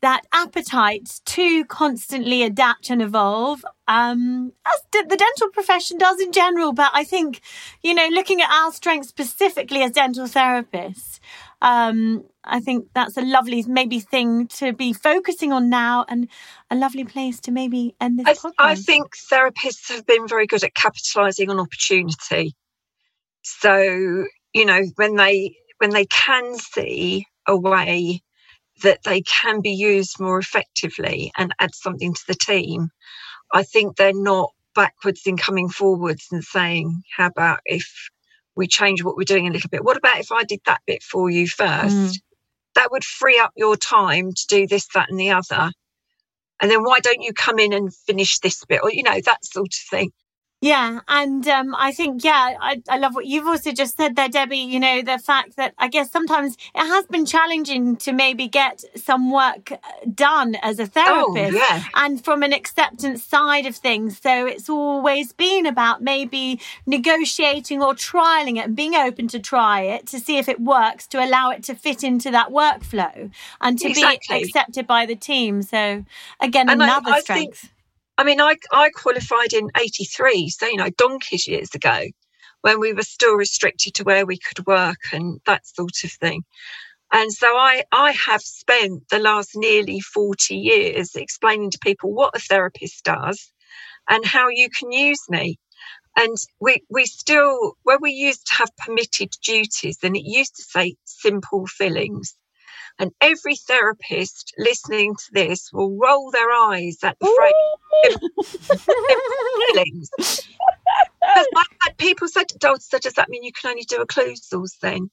that 0.02 0.22
appetite 0.32 1.20
to 1.26 1.64
constantly 1.66 2.42
adapt 2.42 2.88
and 2.88 3.02
evolve, 3.02 3.62
um, 3.86 4.52
as 4.66 4.82
the 4.92 5.16
dental 5.16 5.50
profession 5.52 5.98
does 5.98 6.18
in 6.20 6.32
general. 6.32 6.72
But 6.72 6.90
I 6.94 7.04
think, 7.04 7.42
you 7.82 7.92
know, 7.92 8.08
looking 8.08 8.40
at 8.40 8.50
our 8.50 8.72
strengths 8.72 9.08
specifically 9.08 9.82
as 9.82 9.90
dental 9.90 10.26
therapists, 10.26 11.19
um, 11.62 12.24
I 12.44 12.60
think 12.60 12.88
that's 12.94 13.16
a 13.16 13.22
lovely 13.22 13.64
maybe 13.66 14.00
thing 14.00 14.46
to 14.48 14.72
be 14.72 14.92
focusing 14.92 15.52
on 15.52 15.68
now 15.68 16.06
and 16.08 16.28
a 16.70 16.76
lovely 16.76 17.04
place 17.04 17.38
to 17.40 17.50
maybe 17.50 17.94
end 18.00 18.18
this 18.18 18.26
I, 18.26 18.48
podcast. 18.48 18.52
I 18.58 18.74
think 18.74 19.14
therapists 19.16 19.90
have 19.90 20.06
been 20.06 20.26
very 20.26 20.46
good 20.46 20.64
at 20.64 20.74
capitalizing 20.74 21.50
on 21.50 21.60
opportunity. 21.60 22.54
So, 23.42 24.24
you 24.54 24.64
know, 24.64 24.82
when 24.96 25.16
they 25.16 25.56
when 25.78 25.90
they 25.90 26.06
can 26.06 26.56
see 26.56 27.26
a 27.46 27.56
way 27.56 28.22
that 28.82 29.02
they 29.04 29.20
can 29.22 29.60
be 29.60 29.72
used 29.72 30.18
more 30.18 30.38
effectively 30.38 31.30
and 31.36 31.54
add 31.58 31.74
something 31.74 32.14
to 32.14 32.22
the 32.26 32.34
team, 32.34 32.88
I 33.52 33.62
think 33.62 33.96
they're 33.96 34.12
not 34.14 34.50
backwards 34.74 35.22
in 35.26 35.36
coming 35.36 35.68
forwards 35.68 36.28
and 36.30 36.42
saying, 36.42 37.02
how 37.16 37.26
about 37.26 37.60
if 37.66 38.10
we 38.60 38.68
change 38.68 39.02
what 39.02 39.16
we're 39.16 39.24
doing 39.24 39.48
a 39.48 39.50
little 39.50 39.70
bit. 39.70 39.82
What 39.82 39.96
about 39.96 40.20
if 40.20 40.30
I 40.30 40.44
did 40.44 40.60
that 40.66 40.82
bit 40.86 41.02
for 41.02 41.30
you 41.30 41.48
first? 41.48 41.96
Mm. 41.96 42.20
That 42.76 42.92
would 42.92 43.02
free 43.02 43.40
up 43.40 43.52
your 43.56 43.76
time 43.76 44.32
to 44.32 44.46
do 44.46 44.66
this, 44.66 44.86
that, 44.94 45.10
and 45.10 45.18
the 45.18 45.30
other. 45.30 45.72
And 46.60 46.70
then 46.70 46.84
why 46.84 47.00
don't 47.00 47.22
you 47.22 47.32
come 47.32 47.58
in 47.58 47.72
and 47.72 47.92
finish 47.92 48.38
this 48.38 48.62
bit? 48.66 48.80
Or, 48.82 48.92
you 48.92 49.02
know, 49.02 49.18
that 49.20 49.44
sort 49.44 49.68
of 49.68 49.88
thing. 49.90 50.12
Yeah. 50.60 51.00
And 51.08 51.46
um, 51.48 51.74
I 51.74 51.90
think, 51.92 52.22
yeah, 52.22 52.54
I, 52.60 52.82
I 52.88 52.98
love 52.98 53.14
what 53.14 53.24
you've 53.24 53.46
also 53.46 53.72
just 53.72 53.96
said 53.96 54.14
there, 54.14 54.28
Debbie. 54.28 54.58
You 54.58 54.78
know, 54.78 55.00
the 55.00 55.18
fact 55.18 55.56
that 55.56 55.72
I 55.78 55.88
guess 55.88 56.10
sometimes 56.10 56.58
it 56.74 56.86
has 56.86 57.06
been 57.06 57.24
challenging 57.24 57.96
to 57.96 58.12
maybe 58.12 58.46
get 58.46 58.84
some 58.94 59.30
work 59.30 59.72
done 60.14 60.56
as 60.56 60.78
a 60.78 60.86
therapist 60.86 61.54
oh, 61.54 61.56
yeah. 61.56 61.84
and 61.94 62.22
from 62.22 62.42
an 62.42 62.52
acceptance 62.52 63.24
side 63.24 63.64
of 63.64 63.74
things. 63.74 64.20
So 64.20 64.46
it's 64.46 64.68
always 64.68 65.32
been 65.32 65.64
about 65.64 66.02
maybe 66.02 66.60
negotiating 66.84 67.82
or 67.82 67.94
trialing 67.94 68.58
it 68.58 68.66
and 68.66 68.76
being 68.76 68.94
open 68.94 69.28
to 69.28 69.38
try 69.38 69.80
it 69.80 70.06
to 70.08 70.20
see 70.20 70.36
if 70.36 70.46
it 70.46 70.60
works 70.60 71.06
to 71.08 71.24
allow 71.24 71.50
it 71.50 71.62
to 71.64 71.74
fit 71.74 72.04
into 72.04 72.30
that 72.32 72.50
workflow 72.50 73.30
and 73.62 73.78
to 73.78 73.88
exactly. 73.88 74.40
be 74.40 74.44
accepted 74.44 74.86
by 74.86 75.06
the 75.06 75.16
team. 75.16 75.62
So 75.62 76.04
again, 76.38 76.68
and 76.68 76.82
another 76.82 77.12
I, 77.12 77.16
I 77.16 77.20
strength. 77.20 77.58
Think- 77.60 77.72
I 78.20 78.22
mean, 78.22 78.38
I, 78.38 78.56
I 78.70 78.90
qualified 78.90 79.54
in 79.54 79.70
83, 79.74 80.50
so, 80.50 80.66
you 80.66 80.76
know, 80.76 80.90
donkeys 80.90 81.48
years 81.48 81.74
ago 81.74 82.02
when 82.60 82.78
we 82.78 82.92
were 82.92 83.00
still 83.00 83.34
restricted 83.34 83.94
to 83.94 84.04
where 84.04 84.26
we 84.26 84.36
could 84.36 84.66
work 84.66 84.98
and 85.14 85.40
that 85.46 85.66
sort 85.66 86.04
of 86.04 86.12
thing. 86.12 86.42
And 87.10 87.32
so 87.32 87.46
I, 87.46 87.84
I 87.90 88.12
have 88.12 88.42
spent 88.42 89.08
the 89.08 89.20
last 89.20 89.52
nearly 89.54 90.00
40 90.00 90.54
years 90.54 91.14
explaining 91.14 91.70
to 91.70 91.78
people 91.78 92.12
what 92.12 92.36
a 92.36 92.40
therapist 92.40 93.04
does 93.04 93.50
and 94.06 94.22
how 94.22 94.48
you 94.50 94.68
can 94.68 94.92
use 94.92 95.24
me. 95.30 95.58
And 96.14 96.36
we, 96.60 96.84
we 96.90 97.06
still, 97.06 97.72
where 97.84 97.98
we 98.02 98.10
used 98.10 98.48
to 98.48 98.54
have 98.56 98.76
permitted 98.84 99.30
duties, 99.42 99.96
and 100.02 100.14
it 100.14 100.24
used 100.26 100.56
to 100.56 100.62
say 100.62 100.96
simple 101.04 101.66
fillings. 101.66 102.36
And 103.00 103.12
every 103.22 103.56
therapist 103.56 104.52
listening 104.58 105.14
to 105.16 105.32
this 105.32 105.72
will 105.72 105.96
roll 105.96 106.30
their 106.30 106.50
eyes 106.50 106.98
at 107.02 107.16
the 107.18 107.26
phrase 108.04 108.16
feelings. 109.72 110.10
Because 110.18 111.46
I 111.56 111.64
had 111.82 111.96
people 111.96 112.28
said, 112.28 112.44
oh, 112.62 112.76
so 112.78 112.98
does 112.98 113.14
that 113.14 113.30
mean 113.30 113.42
you 113.42 113.52
can 113.52 113.70
only 113.70 113.84
do 113.84 114.04
occlusals 114.04 114.78
then? 114.82 115.10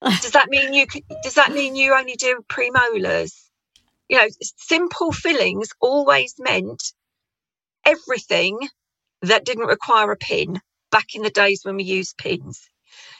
Does 0.00 0.30
that 0.30 0.48
mean 0.48 0.72
you 0.72 0.86
can, 0.86 1.02
does 1.24 1.34
that 1.34 1.50
mean 1.50 1.74
you 1.74 1.92
only 1.92 2.14
do 2.14 2.40
premolars? 2.48 3.32
You 4.08 4.18
know, 4.18 4.28
simple 4.56 5.10
fillings 5.10 5.70
always 5.80 6.36
meant 6.38 6.92
everything 7.84 8.60
that 9.22 9.44
didn't 9.44 9.66
require 9.66 10.12
a 10.12 10.16
pin 10.16 10.60
back 10.92 11.16
in 11.16 11.22
the 11.22 11.30
days 11.30 11.62
when 11.64 11.74
we 11.74 11.82
used 11.82 12.16
pins. 12.16 12.60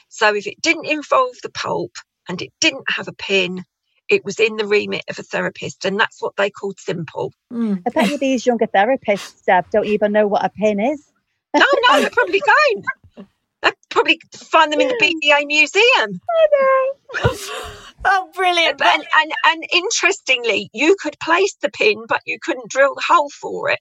So 0.07 0.33
if 0.35 0.47
it 0.47 0.61
didn't 0.61 0.87
involve 0.87 1.35
the 1.43 1.51
pulp 1.51 1.91
and 2.29 2.41
it 2.41 2.53
didn't 2.61 2.89
have 2.89 3.09
a 3.09 3.13
pin, 3.13 3.65
it 4.09 4.25
was 4.25 4.39
in 4.39 4.57
the 4.57 4.65
remit 4.65 5.03
of 5.09 5.19
a 5.19 5.23
therapist, 5.23 5.85
and 5.85 5.99
that's 5.99 6.21
what 6.21 6.35
they 6.35 6.49
called 6.49 6.79
simple. 6.79 7.33
Mm. 7.51 7.81
I 7.85 7.89
bet 7.89 8.09
you 8.09 8.17
these 8.17 8.45
younger 8.45 8.67
therapists, 8.67 9.43
Deb, 9.45 9.69
don't 9.71 9.85
even 9.85 10.11
know 10.11 10.27
what 10.27 10.45
a 10.45 10.49
pin 10.49 10.79
is. 10.79 11.11
no, 11.55 11.65
no, 11.89 12.01
they 12.01 12.09
probably 12.11 12.41
don't. 12.45 13.27
They 13.61 13.71
probably 13.89 14.19
find 14.33 14.71
them 14.71 14.79
in 14.79 14.87
the 14.87 14.95
BDA 14.95 15.45
museum. 15.45 15.83
I 16.29 16.47
know. 16.51 17.29
oh, 18.05 18.29
brilliant! 18.33 18.81
And, 18.81 19.05
and 19.15 19.33
and 19.45 19.65
interestingly, 19.73 20.69
you 20.73 20.95
could 20.99 21.17
place 21.21 21.55
the 21.61 21.69
pin, 21.69 22.05
but 22.07 22.21
you 22.25 22.37
couldn't 22.41 22.69
drill 22.69 22.95
the 22.95 23.03
hole 23.07 23.29
for 23.29 23.69
it. 23.69 23.79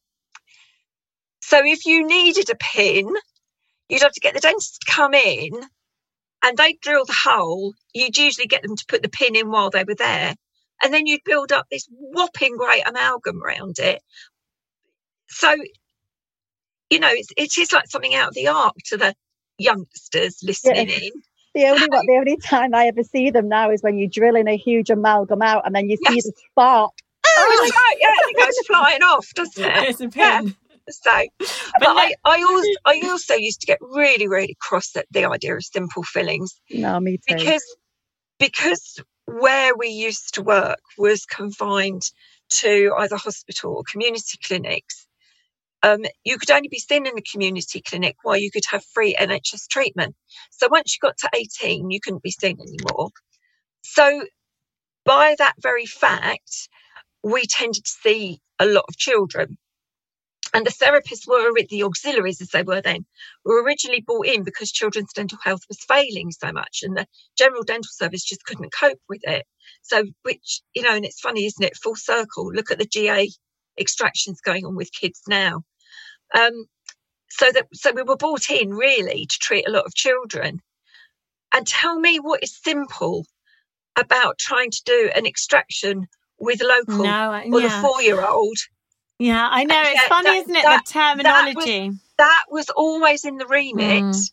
So 1.43 1.65
if 1.65 1.87
you 1.87 2.07
needed 2.07 2.51
a 2.51 2.57
pin, 2.57 3.15
you'd 3.89 4.03
have 4.03 4.13
to 4.13 4.21
get 4.21 4.35
the 4.35 4.41
dentist 4.41 4.83
to 4.83 4.93
come 4.93 5.15
in 5.15 5.51
and 6.45 6.57
they'd 6.57 6.81
drill 6.81 7.05
the 7.05 7.17
hole. 7.25 7.75
You'd 7.99 8.17
usually 8.17 8.47
get 8.47 8.63
them 8.63 8.77
to 8.77 8.85
put 8.87 9.03
the 9.03 9.09
pin 9.09 9.37
in 9.37 9.51
while 9.51 9.71
they 9.71 9.85
were 9.85 9.95
there. 9.95 10.35
And 10.83 10.95
then 10.95 11.07
you'd 11.07 11.25
build 11.25 11.53
up 11.53 11.67
this 11.71 11.89
whopping 11.91 12.57
great 12.57 12.87
amalgam 12.87 13.43
around 13.43 13.79
it. 13.79 14.01
So, 15.29 15.55
you 16.91 17.01
know, 17.01 17.11
it's, 17.11 17.29
it 17.37 17.59
is 17.59 17.73
like 17.73 17.89
something 17.89 18.15
out 18.15 18.29
of 18.29 18.35
the 18.35 18.49
ark 18.49 18.75
to 18.87 18.97
the 18.97 19.15
youngsters 19.59 20.39
listening 20.43 20.89
yeah. 20.89 20.97
in. 20.97 21.11
the 21.55 21.65
only 21.67 21.87
the 21.87 22.17
only 22.19 22.37
time 22.37 22.75
I 22.75 22.87
ever 22.87 23.03
see 23.03 23.31
them 23.31 23.49
now 23.49 23.71
is 23.71 23.83
when 23.83 23.99
you 23.99 24.09
drill 24.09 24.37
in 24.37 24.47
a 24.47 24.57
huge 24.57 24.91
amalgam 24.91 25.43
out 25.43 25.67
and 25.67 25.75
then 25.75 25.91
you 25.91 25.97
see 25.97 26.15
the 26.15 26.33
spark. 26.53 26.93
Oh, 27.27 27.59
right, 27.61 27.71
oh. 27.75 27.97
yeah, 28.01 28.09
it 28.29 28.47
goes 28.47 28.67
flying 28.67 29.03
off, 29.03 29.29
doesn't 29.35 29.65
it? 29.65 29.89
It's 29.89 30.01
a 30.01 30.11
Yeah. 30.15 30.43
So, 30.91 31.11
but, 31.39 31.49
no- 31.83 31.97
I, 31.97 32.15
I 32.25 32.43
also, 32.43 32.69
I 32.87 33.11
also 33.11 33.35
used 33.35 33.61
to 33.61 33.67
get 33.67 33.79
really, 33.81 34.27
really 34.27 34.57
cross 34.59 34.97
at 34.97 35.07
the 35.11 35.27
idea 35.27 35.55
of 35.55 35.63
simple 35.63 36.03
fillings 36.03 36.59
No, 36.71 36.99
me 36.99 37.19
too. 37.19 37.37
because, 37.37 37.63
because 38.39 39.01
where 39.27 39.77
we 39.77 39.89
used 39.89 40.35
to 40.35 40.43
work 40.43 40.81
was 40.97 41.27
confined 41.27 42.03
to 42.51 42.93
either 42.99 43.17
hospital 43.17 43.75
or 43.75 43.83
community 43.91 44.39
clinics. 44.43 45.07
Um, 45.83 46.05
you 46.25 46.39
could 46.39 46.51
only 46.51 46.69
be 46.69 46.79
seen 46.79 47.07
in 47.07 47.15
the 47.15 47.23
community 47.23 47.83
clinic 47.83 48.17
while 48.23 48.37
you 48.37 48.51
could 48.51 48.65
have 48.71 48.85
free 48.93 49.15
NHS 49.19 49.69
treatment. 49.69 50.17
So 50.51 50.69
once 50.71 50.95
you 50.97 51.07
got 51.07 51.19
to 51.19 51.31
18, 51.35 51.91
you 51.91 52.01
couldn't 52.01 52.23
be 52.23 52.33
seen 52.33 52.59
anymore. 52.61 53.11
So 53.83 54.25
by 55.05 55.37
that 55.39 55.55
very 55.61 55.87
fact, 55.87 56.69
we 57.23 57.47
tended 57.47 57.85
to 57.85 57.91
see 57.91 58.41
a 58.59 58.67
lot 58.67 58.85
of 58.89 58.97
children. 58.97 59.59
And 60.55 60.67
the 60.67 60.71
therapists 60.71 61.27
were 61.27 61.53
the 61.69 61.83
auxiliaries, 61.83 62.41
as 62.41 62.49
they 62.49 62.63
were 62.63 62.81
then, 62.81 63.05
were 63.45 63.63
originally 63.63 64.01
brought 64.01 64.27
in 64.27 64.45
because 64.45 64.73
children's 64.73 65.13
dental 65.13 65.39
health 65.43 65.63
was 65.69 65.85
failing 65.87 66.31
so 66.31 66.53
much, 66.53 66.81
and 66.83 66.97
the 66.97 67.07
general 67.37 67.63
dental 67.63 67.91
service 67.91 68.25
just 68.25 68.45
couldn't 68.45 68.73
cope 68.73 69.01
with 69.09 69.21
it. 69.25 69.47
So, 69.83 70.05
which 70.23 70.63
you 70.75 70.83
know, 70.83 70.95
and 70.95 71.05
it's 71.05 71.21
funny, 71.21 71.45
isn't 71.45 71.65
it? 71.65 71.77
Full 71.77 71.97
circle. 71.97 72.51
Look 72.53 72.71
at 72.71 72.79
the 72.79 72.87
GA 72.87 73.29
extractions 73.79 74.41
going 74.41 74.65
on 74.65 74.75
with 74.75 74.93
kids 74.93 75.23
now. 75.29 75.63
Um, 76.35 76.67
so 77.31 77.51
that 77.53 77.67
so 77.73 77.93
we 77.93 78.03
were 78.03 78.17
brought 78.17 78.51
in 78.51 78.71
really 78.71 79.27
to 79.27 79.39
treat 79.41 79.69
a 79.69 79.71
lot 79.71 79.87
of 79.87 79.95
children. 79.95 80.61
And 81.53 81.67
tell 81.67 81.99
me 81.99 82.19
what 82.19 82.43
is 82.43 82.59
simple 82.63 83.25
about 83.97 84.39
trying 84.39 84.71
to 84.71 84.83
do 84.85 85.11
an 85.15 85.27
extraction 85.27 86.07
with 86.39 86.63
a 86.63 86.67
local 86.67 87.05
No, 87.05 87.43
or 87.53 87.61
the 87.61 87.69
yeah. 87.69 87.83
four-year-old 87.83 88.59
Yeah, 89.19 89.47
I 89.51 89.65
know. 89.65 89.81
It's 89.83 89.95
yet 89.95 90.09
funny, 90.09 90.31
that- 90.31 90.37
isn't 90.43 90.57
it? 90.57 90.63
that- 90.63 90.85
the 90.87 90.93
terminology. 90.93 91.91
that 92.19 92.45
was 92.51 92.69
always 92.71 93.25
in 93.25 93.37
the 93.37 93.47
remit. 93.47 94.03
Mm. 94.05 94.31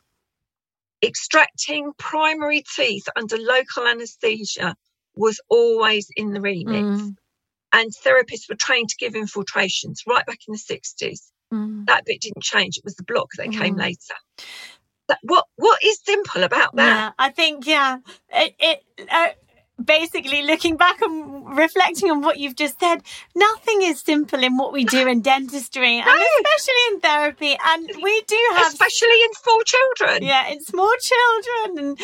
Extracting 1.04 1.92
primary 1.98 2.64
teeth 2.76 3.08
under 3.16 3.38
local 3.38 3.86
anaesthesia 3.86 4.76
was 5.16 5.40
always 5.50 6.10
in 6.16 6.32
the 6.34 6.42
remit. 6.42 6.84
Mm. 6.84 7.16
And 7.74 7.92
therapists 7.92 8.50
were 8.50 8.56
trained 8.56 8.90
to 8.90 8.96
give 8.98 9.16
infiltrations 9.16 10.04
right 10.08 10.26
back 10.26 10.40
in 10.48 10.54
the 10.54 10.58
60s. 10.58 11.32
Mm. 11.54 11.86
That 11.88 12.06
bit 12.06 12.22
didn't 12.22 12.44
change. 12.44 12.78
It 12.78 12.84
was 12.86 12.96
the 12.96 13.04
block 13.04 13.30
that 13.38 13.52
came 13.52 13.76
Mm. 13.76 13.80
later. 13.80 14.16
What 15.22 15.46
What 15.58 15.84
is 15.84 16.00
simple 16.04 16.44
about 16.44 16.76
that? 16.76 16.86
Yeah, 16.88 17.12
I 17.20 17.30
think 17.30 17.68
yeah, 17.68 18.00
it, 18.30 18.56
it 18.60 18.84
uh, 19.10 19.28
basically 19.84 20.42
looking 20.44 20.78
back 20.78 21.02
and 21.02 21.58
reflecting 21.58 22.10
on 22.10 22.22
what 22.22 22.38
you've 22.38 22.56
just 22.56 22.80
said, 22.80 23.02
nothing 23.36 23.82
is 23.82 24.00
simple 24.02 24.42
in 24.42 24.58
what 24.58 24.72
we 24.74 24.86
do 24.86 25.08
in 25.08 25.22
dentistry, 25.22 25.98
and 26.00 26.08
especially 26.08 26.84
in 26.94 27.00
therapy. 27.02 27.58
And 27.66 27.90
we 28.02 28.22
do 28.22 28.40
have 28.54 28.68
Especially 28.74 29.22
in 29.24 29.34
small 29.34 29.62
children. 29.66 30.24
yeah, 30.24 30.48
in 30.48 30.62
small 30.62 30.92
children 31.02 31.98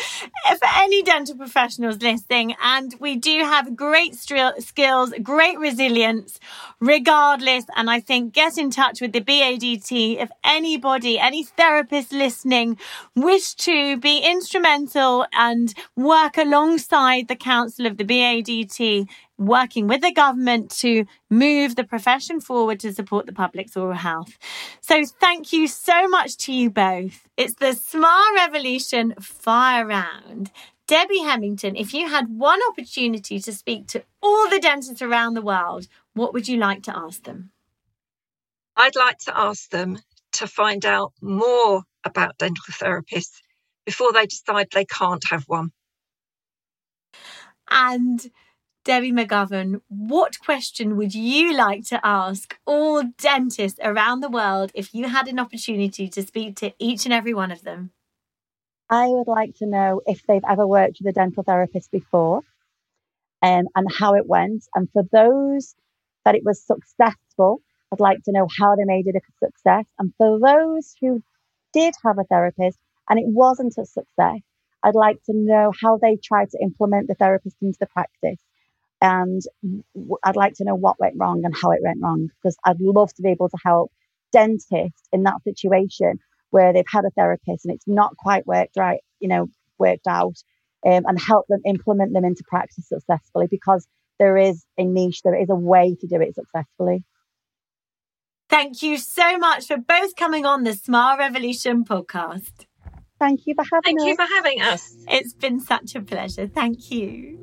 and 0.48 0.58
for 0.58 0.68
any 0.76 1.02
dental 1.02 1.36
professionals 1.36 2.00
listening. 2.02 2.54
And 2.62 2.94
we 3.00 3.16
do 3.16 3.38
have 3.40 3.74
great 3.74 4.12
stri- 4.14 4.62
skills, 4.62 5.14
great 5.22 5.58
resilience, 5.58 6.38
regardless. 6.80 7.64
And 7.74 7.88
I 7.88 8.00
think 8.00 8.32
get 8.34 8.58
in 8.58 8.70
touch 8.70 9.00
with 9.00 9.12
the 9.12 9.20
BADT 9.20 10.18
if 10.20 10.30
anybody, 10.44 11.18
any 11.18 11.44
therapist 11.44 12.12
listening, 12.12 12.78
wish 13.14 13.54
to 13.54 13.96
be 13.96 14.18
instrumental 14.18 15.26
and 15.32 15.72
work 15.96 16.36
alongside 16.36 17.28
the 17.28 17.36
council 17.36 17.61
of 17.64 17.96
the 17.96 18.04
BADT. 18.04 19.08
Working 19.38 19.86
with 19.88 20.02
the 20.02 20.12
government 20.12 20.70
to 20.78 21.04
move 21.30 21.74
the 21.74 21.84
profession 21.84 22.40
forward 22.40 22.78
to 22.80 22.92
support 22.92 23.26
the 23.26 23.32
public's 23.32 23.76
oral 23.76 23.96
health. 23.96 24.38
So, 24.80 25.04
thank 25.04 25.52
you 25.52 25.66
so 25.66 26.06
much 26.08 26.36
to 26.38 26.52
you 26.52 26.70
both. 26.70 27.28
It's 27.36 27.54
the 27.54 27.72
Smile 27.72 28.34
Revolution 28.36 29.14
Fire 29.20 29.86
Round. 29.86 30.50
Debbie 30.86 31.20
Hemington, 31.20 31.76
if 31.76 31.94
you 31.94 32.08
had 32.08 32.28
one 32.28 32.60
opportunity 32.70 33.38
to 33.40 33.52
speak 33.52 33.86
to 33.88 34.04
all 34.20 34.48
the 34.50 34.60
dentists 34.60 35.00
around 35.00 35.34
the 35.34 35.42
world, 35.42 35.88
what 36.14 36.34
would 36.34 36.48
you 36.48 36.58
like 36.58 36.82
to 36.82 36.96
ask 36.96 37.24
them? 37.24 37.50
I'd 38.76 38.96
like 38.96 39.18
to 39.20 39.38
ask 39.38 39.70
them 39.70 39.98
to 40.32 40.46
find 40.46 40.84
out 40.84 41.12
more 41.20 41.84
about 42.04 42.38
dental 42.38 42.64
therapists 42.70 43.40
before 43.84 44.12
they 44.12 44.26
decide 44.26 44.68
they 44.72 44.84
can't 44.84 45.22
have 45.30 45.44
one. 45.44 45.72
And 47.70 48.30
Debbie 48.84 49.12
McGovern, 49.12 49.80
what 49.88 50.40
question 50.40 50.96
would 50.96 51.14
you 51.14 51.54
like 51.56 51.84
to 51.86 52.00
ask 52.04 52.58
all 52.66 53.02
dentists 53.16 53.78
around 53.82 54.20
the 54.20 54.28
world 54.28 54.72
if 54.74 54.92
you 54.92 55.08
had 55.08 55.28
an 55.28 55.38
opportunity 55.38 56.08
to 56.08 56.22
speak 56.22 56.56
to 56.56 56.72
each 56.78 57.04
and 57.04 57.12
every 57.12 57.32
one 57.32 57.52
of 57.52 57.62
them? 57.62 57.92
I 58.90 59.06
would 59.06 59.28
like 59.28 59.54
to 59.56 59.66
know 59.66 60.02
if 60.06 60.26
they've 60.26 60.44
ever 60.48 60.66
worked 60.66 60.98
with 61.00 61.10
a 61.10 61.14
dental 61.14 61.44
therapist 61.44 61.90
before 61.90 62.42
um, 63.40 63.64
and 63.74 63.86
how 63.98 64.14
it 64.14 64.26
went. 64.26 64.64
And 64.74 64.88
for 64.92 65.04
those 65.12 65.74
that 66.24 66.34
it 66.34 66.42
was 66.44 66.60
successful, 66.62 67.60
I'd 67.92 68.00
like 68.00 68.22
to 68.24 68.32
know 68.32 68.48
how 68.58 68.74
they 68.74 68.84
made 68.84 69.06
it 69.06 69.16
a 69.16 69.46
success. 69.46 69.84
And 69.98 70.12
for 70.18 70.38
those 70.40 70.94
who 71.00 71.22
did 71.72 71.94
have 72.04 72.18
a 72.18 72.24
therapist 72.24 72.78
and 73.08 73.18
it 73.18 73.26
wasn't 73.26 73.74
a 73.78 73.86
success, 73.86 74.40
I'd 74.82 74.94
like 74.94 75.22
to 75.24 75.32
know 75.34 75.72
how 75.80 75.98
they 75.98 76.16
tried 76.22 76.50
to 76.50 76.58
implement 76.62 77.08
the 77.08 77.14
therapist 77.14 77.56
into 77.62 77.78
the 77.80 77.86
practice. 77.86 78.40
And 79.00 79.42
I'd 80.22 80.36
like 80.36 80.54
to 80.54 80.64
know 80.64 80.76
what 80.76 81.00
went 81.00 81.14
wrong 81.18 81.42
and 81.44 81.54
how 81.60 81.72
it 81.72 81.80
went 81.82 81.98
wrong 82.00 82.28
because 82.40 82.56
I'd 82.64 82.80
love 82.80 83.12
to 83.14 83.22
be 83.22 83.30
able 83.30 83.48
to 83.48 83.58
help 83.64 83.90
dentists 84.32 85.08
in 85.12 85.24
that 85.24 85.42
situation 85.44 86.18
where 86.50 86.72
they've 86.72 86.84
had 86.88 87.04
a 87.04 87.10
therapist 87.10 87.64
and 87.64 87.74
it's 87.74 87.88
not 87.88 88.16
quite 88.16 88.46
worked 88.46 88.76
right, 88.76 89.00
you 89.18 89.28
know, 89.28 89.48
worked 89.78 90.06
out, 90.06 90.36
um, 90.86 91.04
and 91.06 91.20
help 91.20 91.46
them 91.48 91.60
implement 91.66 92.12
them 92.12 92.24
into 92.24 92.44
practice 92.46 92.88
successfully 92.88 93.46
because 93.50 93.86
there 94.18 94.36
is 94.36 94.64
a 94.78 94.84
niche, 94.84 95.22
there 95.22 95.40
is 95.40 95.50
a 95.50 95.54
way 95.54 95.96
to 96.00 96.06
do 96.06 96.20
it 96.20 96.34
successfully. 96.34 97.04
Thank 98.48 98.82
you 98.82 98.98
so 98.98 99.38
much 99.38 99.66
for 99.66 99.78
both 99.78 100.14
coming 100.14 100.44
on 100.44 100.62
the 100.64 100.74
Smile 100.74 101.16
Revolution 101.16 101.84
podcast. 101.84 102.66
Thank 103.22 103.46
you 103.46 103.54
for 103.54 103.64
having 103.72 103.98
Thank 103.98 104.00
us. 104.00 104.06
you 104.06 104.16
for 104.16 104.26
having 104.34 104.62
us. 104.62 104.96
It's 105.08 105.32
been 105.32 105.60
such 105.60 105.94
a 105.94 106.00
pleasure. 106.00 106.48
Thank 106.48 106.90
you. 106.90 107.38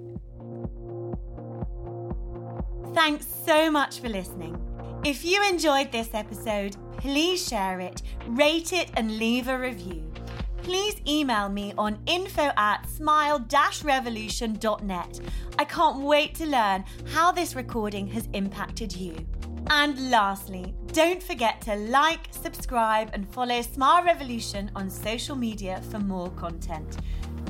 Thanks 2.94 3.26
so 3.46 3.72
much 3.72 4.02
for 4.02 4.10
listening. 4.10 4.60
If 5.06 5.24
you 5.24 5.42
enjoyed 5.48 5.94
this 5.94 6.10
episode, 6.14 6.76
please 6.98 7.48
share 7.48 7.80
it, 7.80 8.02
rate 8.28 8.74
it, 8.74 8.92
and 8.98 9.18
leave 9.18 9.48
a 9.48 9.58
review. 9.58 10.04
Please 10.64 10.96
email 11.08 11.48
me 11.48 11.74
on 11.78 11.98
info 12.08 12.52
at 12.58 12.86
smile-revolution.net. 12.90 15.20
I 15.58 15.64
can't 15.64 16.02
wait 16.02 16.36
to 16.36 16.46
learn 16.46 16.84
how 17.14 17.32
this 17.32 17.56
recording 17.56 18.06
has 18.08 18.28
impacted 18.34 18.94
you. 18.94 19.16
And 19.70 20.12
lastly, 20.12 20.76
don't 20.92 21.22
forget 21.22 21.62
to 21.62 21.76
like, 21.76 22.30
subscribe, 22.32 23.12
and 23.14 23.30
follow 23.30 23.62
Smile 23.62 24.04
Revolution 24.04 24.72
on 24.76 24.90
social 24.90 25.36
media 25.36 25.82
for 25.90 26.00
more 26.00 26.30
content. 26.32 26.98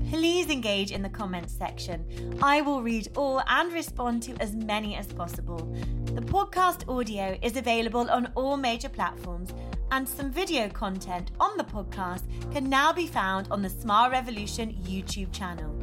Please 0.09 0.49
engage 0.49 0.91
in 0.91 1.01
the 1.01 1.09
comments 1.09 1.53
section. 1.53 2.37
I 2.41 2.61
will 2.61 2.81
read 2.81 3.09
all 3.15 3.41
and 3.47 3.71
respond 3.71 4.23
to 4.23 4.35
as 4.41 4.55
many 4.55 4.95
as 4.95 5.07
possible. 5.07 5.73
The 6.05 6.21
podcast 6.21 6.89
audio 6.89 7.37
is 7.41 7.55
available 7.55 8.09
on 8.09 8.31
all 8.35 8.57
major 8.57 8.89
platforms, 8.89 9.53
and 9.91 10.07
some 10.07 10.31
video 10.31 10.67
content 10.69 11.31
on 11.39 11.57
the 11.57 11.63
podcast 11.63 12.23
can 12.51 12.69
now 12.69 12.91
be 12.91 13.07
found 13.07 13.47
on 13.51 13.61
the 13.61 13.69
Smile 13.69 14.09
Revolution 14.11 14.73
YouTube 14.85 15.31
channel. 15.31 15.73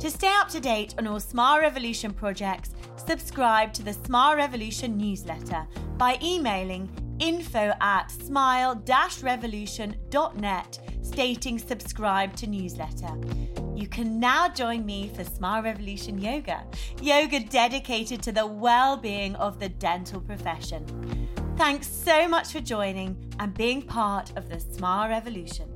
To 0.00 0.10
stay 0.10 0.32
up 0.38 0.48
to 0.50 0.60
date 0.60 0.94
on 0.96 1.08
all 1.08 1.18
Smile 1.18 1.60
Revolution 1.60 2.12
projects, 2.12 2.70
subscribe 3.04 3.72
to 3.72 3.82
the 3.82 3.92
Smile 3.92 4.36
Revolution 4.36 4.96
newsletter 4.96 5.66
by 5.96 6.16
emailing 6.22 6.88
info 7.18 7.72
at 7.80 8.12
smile-revolution.net 8.12 10.78
stating 11.02 11.58
subscribe 11.58 12.36
to 12.36 12.46
newsletter. 12.46 13.12
You 13.74 13.88
can 13.88 14.20
now 14.20 14.48
join 14.48 14.86
me 14.86 15.10
for 15.16 15.24
Smile 15.24 15.64
Revolution 15.64 16.20
Yoga, 16.20 16.64
yoga 17.02 17.40
dedicated 17.40 18.22
to 18.22 18.30
the 18.30 18.46
well-being 18.46 19.34
of 19.34 19.58
the 19.58 19.68
dental 19.68 20.20
profession. 20.20 20.86
Thanks 21.56 21.88
so 21.88 22.28
much 22.28 22.52
for 22.52 22.60
joining 22.60 23.16
and 23.40 23.52
being 23.52 23.82
part 23.82 24.30
of 24.36 24.48
the 24.48 24.60
Smile 24.60 25.08
Revolution. 25.08 25.68